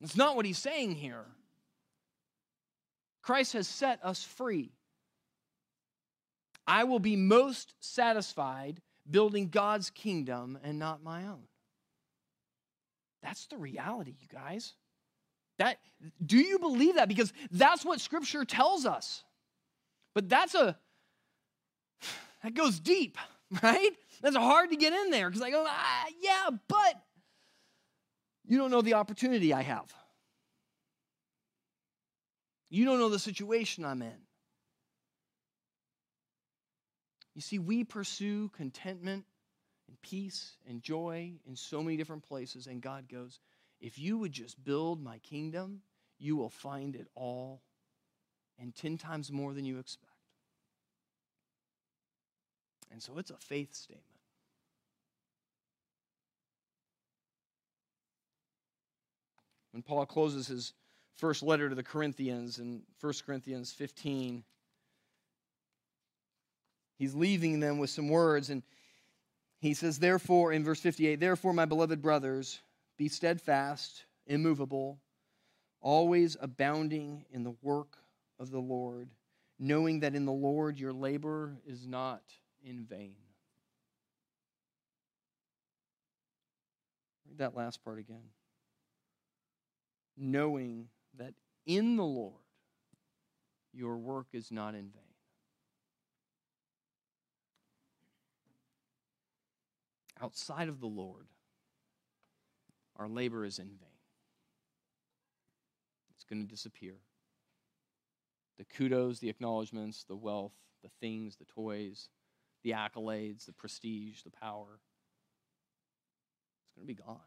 It's 0.00 0.16
not 0.16 0.36
what 0.36 0.46
he's 0.46 0.56
saying 0.56 0.94
here. 0.94 1.26
Christ 3.20 3.52
has 3.52 3.68
set 3.68 4.02
us 4.02 4.24
free. 4.24 4.72
I 6.66 6.84
will 6.84 6.98
be 6.98 7.14
most 7.14 7.74
satisfied 7.80 8.80
building 9.10 9.50
God's 9.50 9.90
kingdom 9.90 10.58
and 10.64 10.78
not 10.78 11.04
my 11.04 11.24
own. 11.24 11.42
That's 13.22 13.48
the 13.48 13.58
reality, 13.58 14.14
you 14.18 14.28
guys. 14.32 14.72
That 15.58 15.78
do 16.24 16.36
you 16.36 16.58
believe 16.58 16.96
that? 16.96 17.08
Because 17.08 17.32
that's 17.50 17.84
what 17.84 18.00
scripture 18.00 18.44
tells 18.44 18.86
us. 18.86 19.22
But 20.14 20.28
that's 20.28 20.54
a 20.54 20.76
that 22.42 22.54
goes 22.54 22.78
deep, 22.78 23.16
right? 23.62 23.90
That's 24.22 24.36
hard 24.36 24.70
to 24.70 24.76
get 24.76 24.92
in 24.92 25.10
there 25.10 25.28
because 25.28 25.42
I 25.42 25.50
go, 25.50 25.64
ah, 25.66 26.04
yeah, 26.20 26.50
but 26.68 27.02
you 28.46 28.58
don't 28.58 28.70
know 28.70 28.82
the 28.82 28.94
opportunity 28.94 29.52
I 29.52 29.62
have. 29.62 29.92
You 32.68 32.84
don't 32.84 32.98
know 32.98 33.08
the 33.08 33.18
situation 33.18 33.84
I'm 33.84 34.02
in. 34.02 34.16
You 37.34 37.40
see, 37.40 37.58
we 37.58 37.84
pursue 37.84 38.50
contentment 38.50 39.24
and 39.88 40.00
peace 40.02 40.52
and 40.68 40.82
joy 40.82 41.32
in 41.46 41.56
so 41.56 41.82
many 41.82 41.96
different 41.96 42.22
places, 42.22 42.66
and 42.66 42.80
God 42.80 43.08
goes, 43.08 43.40
if 43.84 43.98
you 43.98 44.16
would 44.16 44.32
just 44.32 44.64
build 44.64 45.04
my 45.04 45.18
kingdom, 45.18 45.82
you 46.18 46.36
will 46.36 46.48
find 46.48 46.96
it 46.96 47.06
all 47.14 47.60
and 48.58 48.74
10 48.74 48.96
times 48.96 49.30
more 49.30 49.52
than 49.52 49.66
you 49.66 49.78
expect. 49.78 50.10
And 52.90 53.02
so 53.02 53.18
it's 53.18 53.30
a 53.30 53.36
faith 53.36 53.74
statement. 53.74 54.02
When 59.72 59.82
Paul 59.82 60.06
closes 60.06 60.46
his 60.46 60.72
first 61.16 61.42
letter 61.42 61.68
to 61.68 61.74
the 61.74 61.82
Corinthians 61.82 62.58
in 62.60 62.84
1 63.02 63.12
Corinthians 63.26 63.70
15, 63.70 64.44
he's 66.96 67.14
leaving 67.14 67.60
them 67.60 67.76
with 67.76 67.90
some 67.90 68.08
words. 68.08 68.48
And 68.48 68.62
he 69.60 69.74
says, 69.74 69.98
Therefore, 69.98 70.54
in 70.54 70.64
verse 70.64 70.80
58, 70.80 71.20
Therefore, 71.20 71.52
my 71.52 71.66
beloved 71.66 72.00
brothers, 72.00 72.62
be 72.96 73.08
steadfast, 73.08 74.04
immovable, 74.26 75.00
always 75.80 76.36
abounding 76.40 77.24
in 77.30 77.44
the 77.44 77.54
work 77.62 77.98
of 78.38 78.50
the 78.50 78.60
Lord, 78.60 79.10
knowing 79.58 80.00
that 80.00 80.14
in 80.14 80.24
the 80.24 80.32
Lord 80.32 80.78
your 80.78 80.92
labor 80.92 81.58
is 81.66 81.86
not 81.86 82.22
in 82.62 82.84
vain. 82.84 83.16
Read 87.28 87.38
that 87.38 87.56
last 87.56 87.84
part 87.84 87.98
again. 87.98 88.30
Knowing 90.16 90.88
that 91.18 91.34
in 91.66 91.96
the 91.96 92.04
Lord 92.04 92.34
your 93.72 93.96
work 93.96 94.28
is 94.32 94.50
not 94.50 94.74
in 94.74 94.90
vain. 94.90 95.02
Outside 100.22 100.68
of 100.68 100.80
the 100.80 100.86
Lord, 100.86 101.26
our 102.96 103.08
labor 103.08 103.44
is 103.44 103.58
in 103.58 103.66
vain. 103.66 103.88
It's 106.14 106.24
going 106.24 106.42
to 106.42 106.48
disappear. 106.48 106.94
The 108.58 108.64
kudos, 108.64 109.18
the 109.18 109.28
acknowledgments, 109.28 110.04
the 110.04 110.16
wealth, 110.16 110.52
the 110.82 110.90
things, 111.00 111.36
the 111.36 111.44
toys, 111.44 112.08
the 112.62 112.70
accolades, 112.70 113.46
the 113.46 113.52
prestige, 113.52 114.22
the 114.22 114.30
power. 114.30 114.80
It's 116.66 116.74
going 116.76 116.86
to 116.86 116.94
be 116.94 117.02
gone. 117.02 117.20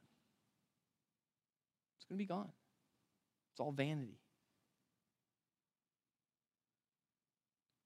It's 1.98 2.06
going 2.06 2.18
to 2.18 2.24
be 2.24 2.26
gone. 2.26 2.52
It's 3.52 3.60
all 3.60 3.72
vanity. 3.72 4.20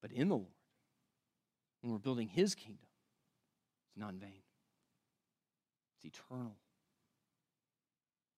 But 0.00 0.12
in 0.12 0.28
the 0.28 0.34
Lord, 0.34 0.48
when 1.80 1.92
we're 1.92 1.98
building 1.98 2.28
His 2.28 2.54
kingdom, 2.54 2.86
it's 3.88 3.96
not 3.96 4.12
in 4.12 4.18
vain, 4.18 4.42
it's 5.96 6.04
eternal. 6.04 6.56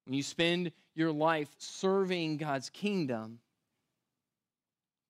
When 0.05 0.15
you 0.15 0.23
spend 0.23 0.73
your 0.95 1.13
life 1.13 1.49
serving 1.59 2.37
God's 2.37 2.71
kingdom, 2.71 3.41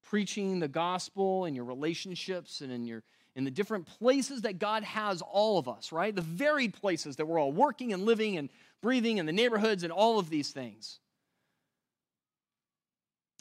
preaching 0.02 0.60
the 0.60 0.68
gospel 0.68 1.44
in 1.46 1.54
your 1.54 1.64
relationships 1.64 2.60
and 2.60 2.70
in 2.70 2.86
your 2.86 3.02
in 3.36 3.42
the 3.44 3.50
different 3.50 3.86
places 3.86 4.42
that 4.42 4.60
God 4.60 4.84
has 4.84 5.20
all 5.20 5.58
of 5.58 5.68
us, 5.68 5.90
right? 5.90 6.14
The 6.14 6.22
varied 6.22 6.72
places 6.72 7.16
that 7.16 7.26
we're 7.26 7.40
all 7.40 7.50
working 7.50 7.92
and 7.92 8.04
living 8.04 8.36
and 8.36 8.48
breathing 8.80 9.18
in 9.18 9.26
the 9.26 9.32
neighborhoods 9.32 9.82
and 9.82 9.92
all 9.92 10.20
of 10.20 10.30
these 10.30 10.52
things. 10.52 11.00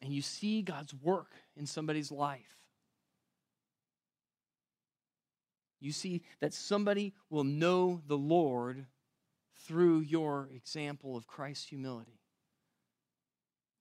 And 0.02 0.12
you 0.12 0.24
see 0.24 0.64
God's 0.64 0.94
work 0.96 1.32
in 1.56 1.68
somebody's 1.68 2.12
life. 2.12 2.58
You 5.80 5.92
see 5.92 6.24
that 6.40 6.54
somebody 6.54 7.14
will 7.30 7.44
know 7.44 8.02
the 8.08 8.18
Lord 8.18 8.86
through 9.66 10.00
your 10.02 10.50
example 10.54 11.16
of 11.16 11.28
Christ's 11.28 11.68
humility. 11.68 12.20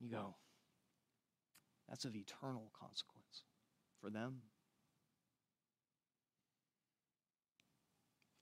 You 0.01 0.11
go, 0.11 0.35
that's 1.89 2.05
of 2.05 2.17
eternal 2.17 2.71
consequence 2.79 3.45
for 4.01 4.11
them. 4.11 4.43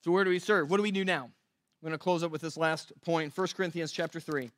So 0.03 0.11
where 0.11 0.25
do 0.25 0.31
we 0.31 0.39
serve? 0.39 0.71
What 0.71 0.79
do 0.79 0.83
we 0.83 0.91
do 0.91 1.05
now? 1.05 1.25
I'm 1.25 1.87
going 1.87 1.93
to 1.93 1.99
close 1.99 2.23
up 2.23 2.31
with 2.31 2.41
this 2.41 2.57
last 2.57 2.93
point, 3.03 3.37
1 3.37 3.49
Corinthians 3.57 3.93
chapter 3.93 4.21
3. 4.21 4.51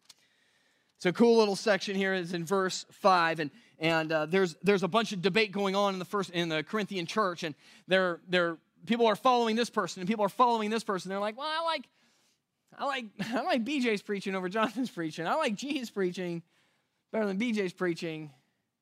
It's 0.96 1.06
a 1.06 1.12
cool 1.12 1.36
little 1.36 1.56
section 1.56 1.96
here. 1.96 2.14
It's 2.14 2.32
in 2.32 2.44
verse 2.44 2.86
5, 2.92 3.40
and, 3.40 3.50
and 3.80 4.12
uh, 4.12 4.26
there's, 4.26 4.54
there's 4.62 4.84
a 4.84 4.88
bunch 4.88 5.12
of 5.12 5.20
debate 5.20 5.50
going 5.50 5.74
on 5.74 5.94
in 5.94 5.98
the, 5.98 6.04
first, 6.04 6.30
in 6.30 6.48
the 6.48 6.62
Corinthian 6.62 7.06
church, 7.06 7.42
and 7.42 7.56
they're, 7.88 8.20
they're, 8.28 8.56
people 8.86 9.06
are 9.06 9.16
following 9.16 9.56
this 9.56 9.70
person, 9.70 10.00
and 10.00 10.08
people 10.08 10.24
are 10.24 10.28
following 10.28 10.70
this 10.70 10.84
person. 10.84 11.08
They're 11.08 11.18
like, 11.18 11.36
well, 11.36 11.48
I 11.48 11.64
like, 11.64 11.88
I 12.78 12.86
like, 12.86 13.06
I 13.34 13.42
like 13.42 13.64
BJ's 13.64 14.02
preaching 14.02 14.34
over 14.34 14.48
Jonathan's 14.48 14.90
preaching. 14.90 15.26
I 15.26 15.34
like 15.34 15.54
G's 15.54 15.90
preaching 15.90 16.42
better 17.12 17.26
than 17.26 17.38
BJ's 17.38 17.72
preaching 17.72 18.30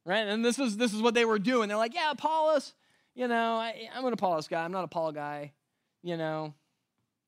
right? 0.05 0.27
And 0.27 0.45
this 0.45 0.59
is 0.59 0.77
this 0.77 0.93
is 0.93 1.03
what 1.03 1.15
they 1.15 1.25
were 1.25 1.39
doing. 1.39 1.69
They're 1.69 1.77
like, 1.77 1.95
yeah, 1.95 2.11
Apollos, 2.11 2.75
you 3.15 3.29
know, 3.29 3.57
I, 3.57 3.89
I'm 3.95 4.05
an 4.05 4.13
Apollos 4.13 4.49
guy. 4.49 4.65
I'm 4.65 4.73
not 4.73 4.85
a 4.85 4.89
Paul 4.89 5.13
guy. 5.13 5.53
You 6.03 6.17
know, 6.17 6.55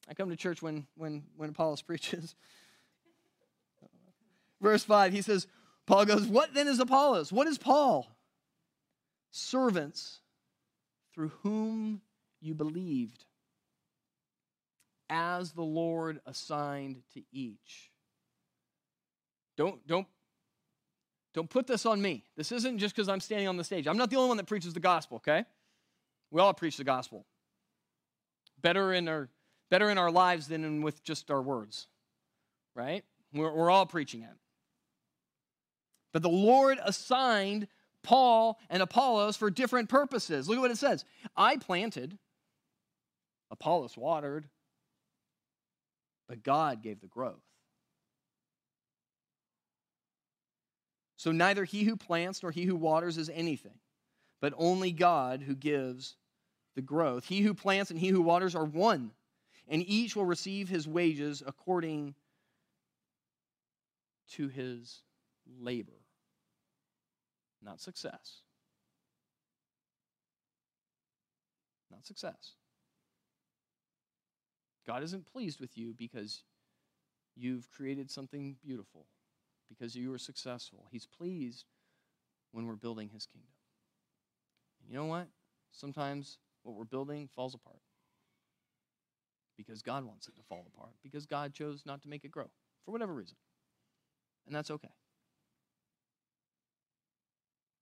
I 0.09 0.15
come 0.15 0.31
to 0.31 0.37
church 0.37 0.63
when 0.63 0.87
when 0.97 1.25
when 1.37 1.51
Apollos 1.51 1.83
preaches. 1.87 2.35
Verse 4.61 4.85
five, 4.85 5.13
he 5.13 5.23
says, 5.23 5.47
Paul 5.87 6.05
goes, 6.05 6.27
"What 6.27 6.55
then 6.55 6.69
is 6.69 6.79
Apollos? 6.79 7.33
What 7.33 7.47
is 7.47 7.59
Paul? 7.59 8.09
Servants 9.31 10.21
through 11.15 11.33
whom 11.43 12.01
you 12.41 12.55
believed." 12.55 13.25
As 15.15 15.53
the 15.53 15.63
Lord 15.63 16.21
assigned 16.25 17.03
to 17.13 17.23
each. 17.31 17.93
Don't, 19.59 19.87
don't 19.87 20.07
don't 21.35 21.49
put 21.49 21.67
this 21.67 21.87
on 21.87 22.01
me. 22.03 22.25
This 22.37 22.53
isn't 22.53 22.79
just 22.79 22.95
because 22.95 23.09
I'm 23.09 23.21
standing 23.21 23.49
on 23.49 23.57
the 23.57 23.65
stage. 23.65 23.87
I'm 23.87 23.97
not 23.97 24.11
the 24.11 24.17
only 24.17 24.29
one 24.29 24.37
that 24.37 24.47
preaches 24.47 24.75
the 24.75 24.81
gospel, 24.81 25.17
okay? 25.17 25.45
We 26.31 26.41
all 26.41 26.53
preach 26.53 26.77
the 26.77 26.85
gospel. 26.85 27.25
Better 28.61 28.93
in 28.93 29.09
our, 29.09 29.29
better 29.71 29.91
in 29.91 29.99
our 29.99 30.11
lives 30.11 30.49
than 30.49 30.65
in 30.65 30.83
with 30.83 31.03
just 31.03 31.31
our 31.31 31.41
words, 31.41 31.89
right? 32.75 33.03
We're, 33.33 33.53
we're 33.53 33.71
all 33.71 33.87
preaching 33.87 34.23
it. 34.23 34.37
But 36.13 36.23
the 36.23 36.29
Lord 36.29 36.79
assigned 36.85 37.67
Paul 38.03 38.59
and 38.69 38.83
Apollos 38.83 39.37
for 39.37 39.51
different 39.51 39.89
purposes. 39.89 40.49
Look 40.49 40.59
at 40.59 40.61
what 40.61 40.71
it 40.71 40.79
says 40.79 41.07
I 41.35 41.57
planted, 41.57 42.19
Apollos 43.51 43.97
watered, 43.97 44.49
but 46.33 46.43
God 46.43 46.83
gave 46.83 46.99
the 47.03 47.09
growth. 47.09 47.45
So 51.19 51.31
neither 51.31 51.65
he 51.65 51.85
who 51.85 51.95
plants 51.95 52.43
nor 52.43 52.51
he 52.51 52.65
who 52.65 52.75
waters 52.75 53.19
is 53.19 53.29
anything, 53.29 53.79
but 54.41 54.55
only 54.57 54.93
God 54.93 55.43
who 55.43 55.55
gives 55.55 56.17
the 56.75 56.81
growth. 56.81 57.27
He 57.27 57.43
who 57.43 57.53
plants 57.53 57.91
and 57.91 58.01
he 58.01 58.09
who 58.09 58.23
waters 58.23 58.55
are 58.55 58.65
one, 58.65 59.11
and 59.69 59.85
each 59.87 60.17
will 60.17 60.25
receive 60.25 60.71
his 60.71 60.89
wages 60.89 61.43
according 61.47 62.15
to 64.31 64.49
his 64.49 65.03
labor, 65.61 66.01
not 67.63 67.79
success. 67.79 68.41
Not 71.91 72.07
success. 72.07 72.55
God 74.87 75.03
isn't 75.03 75.31
pleased 75.31 75.61
with 75.61 75.77
you 75.77 75.95
because 75.97 76.43
you've 77.37 77.71
created 77.71 78.11
something 78.11 78.57
beautiful 78.63 79.07
because 79.69 79.95
you 79.97 80.11
were 80.11 80.19
successful. 80.19 80.87
He's 80.91 81.07
pleased 81.07 81.67
when 82.51 82.67
we're 82.67 82.75
building 82.75 83.09
his 83.09 83.27
kingdom. 83.27 83.53
And 84.81 84.91
you 84.91 84.97
know 84.97 85.07
what? 85.07 85.29
Sometimes 85.71 86.39
what 86.63 86.75
we're 86.75 86.85
building 86.85 87.29
falls 87.35 87.55
apart 87.55 87.81
because 89.57 89.83
God 89.83 90.05
wants 90.05 90.29
it 90.29 90.37
to 90.37 90.43
fall 90.43 90.67
apart, 90.75 90.95
because 91.03 91.27
God 91.27 91.53
chose 91.53 91.83
not 91.87 92.03
to 92.03 92.09
make 92.09 92.25
it 92.25 92.31
grow 92.31 92.51
for 92.85 92.91
whatever 92.91 93.13
reason. 93.13 93.37
And 94.47 94.55
that's 94.55 94.71
okay. 94.71 94.89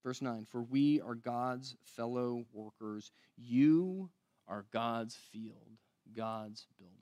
Verse 0.05 0.21
9 0.23 0.47
For 0.51 0.63
we 0.63 1.01
are 1.01 1.15
God's 1.15 1.77
fellow 1.83 2.45
workers. 2.53 3.13
You 3.37 4.11
are 4.49 4.67
God's 4.73 5.15
field, 5.15 5.79
God's 6.15 6.67
building. 6.79 6.97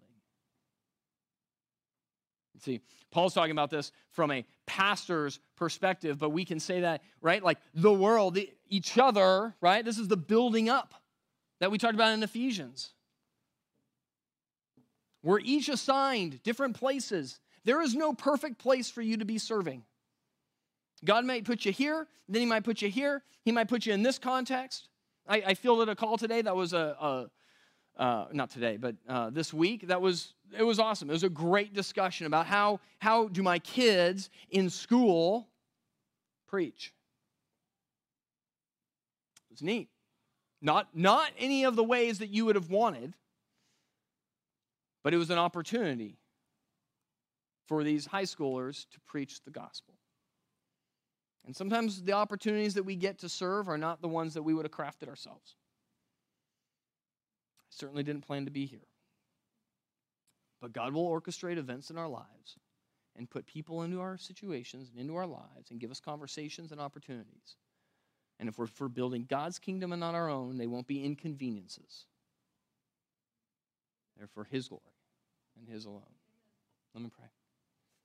See, 2.61 2.81
Paul's 3.11 3.35
talking 3.35 3.53
about 3.53 3.71
this 3.71 3.93
from 4.11 4.31
a 4.31 4.45
pastor's 4.67 5.39
perspective, 5.57 6.19
but 6.19 6.31
we 6.31 6.45
can 6.45 6.59
say 6.59 6.81
that, 6.81 7.03
right? 7.21 7.43
Like 7.43 7.59
the 7.75 7.93
world, 7.93 8.39
each 8.69 8.99
other, 8.99 9.55
right? 9.61 9.85
This 9.85 9.99
is 9.99 10.09
the 10.09 10.17
building 10.17 10.69
up 10.69 10.95
that 11.61 11.71
we 11.71 11.79
talked 11.79 11.95
about 11.95 12.13
in 12.15 12.23
Ephesians. 12.23 12.91
We're 15.23 15.41
each 15.41 15.69
assigned 15.69 16.43
different 16.43 16.77
places. 16.77 17.39
There 17.65 17.81
is 17.81 17.95
no 17.95 18.13
perfect 18.13 18.59
place 18.59 18.91
for 18.91 19.03
you 19.03 19.19
to 19.19 19.25
be 19.25 19.39
serving. 19.39 19.85
God 21.05 21.25
might 21.25 21.45
put 21.45 21.65
you 21.65 21.73
here, 21.73 22.09
then 22.29 22.41
He 22.41 22.47
might 22.47 22.65
put 22.65 22.83
you 22.83 22.89
here. 22.89 23.23
He 23.45 23.53
might 23.53 23.69
put 23.69 23.87
you 23.87 23.93
in 23.93 24.03
this 24.03 24.19
context. 24.19 24.89
I, 25.27 25.43
I 25.47 25.55
fielded 25.55 25.89
a 25.89 25.95
call 25.95 26.19
today 26.19 26.43
that 26.43 26.57
was 26.57 26.73
a 26.73 27.31
uh, 27.99 28.27
not 28.33 28.51
today, 28.51 28.77
but 28.77 28.95
uh, 29.09 29.31
this 29.31 29.53
week. 29.53 29.89
That 29.89 30.01
was 30.01 30.35
it 30.57 30.63
was 30.63 30.79
awesome. 30.79 31.11
It 31.11 31.13
was 31.13 31.25
a 31.25 31.29
great 31.29 31.75
discussion 31.75 32.27
about 32.27 32.47
how 32.47 32.81
how 32.99 33.29
do 33.29 33.43
my 33.43 33.59
kids 33.59 34.31
in 34.51 34.71
school 34.71 35.49
preach. 36.47 36.93
It 39.51 39.55
was 39.55 39.63
neat. 39.63 39.89
Not 40.63 40.89
not 40.95 41.31
any 41.39 41.65
of 41.65 41.77
the 41.77 41.85
ways 41.85 42.21
that 42.21 42.29
you 42.29 42.45
would 42.47 42.55
have 42.55 42.71
wanted, 42.71 43.15
but 45.03 45.13
it 45.13 45.17
was 45.17 45.31
an 45.31 45.39
opportunity 45.39 46.19
for 47.67 47.85
these 47.85 48.07
high 48.07 48.25
schoolers 48.25 48.87
to 48.91 49.01
preach 49.07 49.43
the 49.45 49.51
gospel. 49.51 49.95
And 51.45 51.55
sometimes 51.55 52.03
the 52.03 52.13
opportunities 52.13 52.75
that 52.75 52.83
we 52.83 52.97
get 52.97 53.19
to 53.21 53.29
serve 53.29 53.69
are 53.69 53.79
not 53.79 54.03
the 54.03 54.09
ones 54.09 54.35
that 54.35 54.43
we 54.43 54.55
would 54.55 54.65
have 54.65 54.73
crafted 54.73 55.09
ourselves. 55.09 55.57
Certainly 57.79 58.03
didn't 58.03 58.27
plan 58.27 58.45
to 58.45 58.51
be 58.51 58.67
here. 58.67 58.87
But 60.61 60.73
God 60.73 60.93
will 60.93 61.09
orchestrate 61.09 61.59
events 61.59 61.91
in 61.91 61.99
our 61.99 62.09
lives 62.09 62.57
and 63.17 63.31
put 63.31 63.47
people 63.47 63.83
into 63.83 64.01
our 64.01 64.17
situations 64.17 64.91
and 64.91 65.01
into 65.01 65.15
our 65.15 65.27
lives 65.27 65.71
and 65.71 65.79
give 65.79 65.91
us 65.91 66.01
conversations 66.01 66.73
and 66.73 66.81
opportunities. 66.81 67.57
And 68.41 68.49
if 68.49 68.59
we're 68.59 68.67
for 68.67 68.89
building 68.89 69.27
God's 69.29 69.59
kingdom 69.59 69.93
and 69.93 70.01
not 70.01 70.15
our 70.15 70.29
own, 70.29 70.59
they 70.59 70.67
won't 70.67 70.87
be 70.87 71.05
inconveniences. 71.05 72.07
They're 74.17 74.27
for 74.27 74.45
His 74.45 74.69
glory 74.69 74.83
and 75.57 75.69
His 75.69 75.85
alone. 75.85 76.03
Let 76.95 77.05
me 77.05 77.11
pray. 77.17 77.29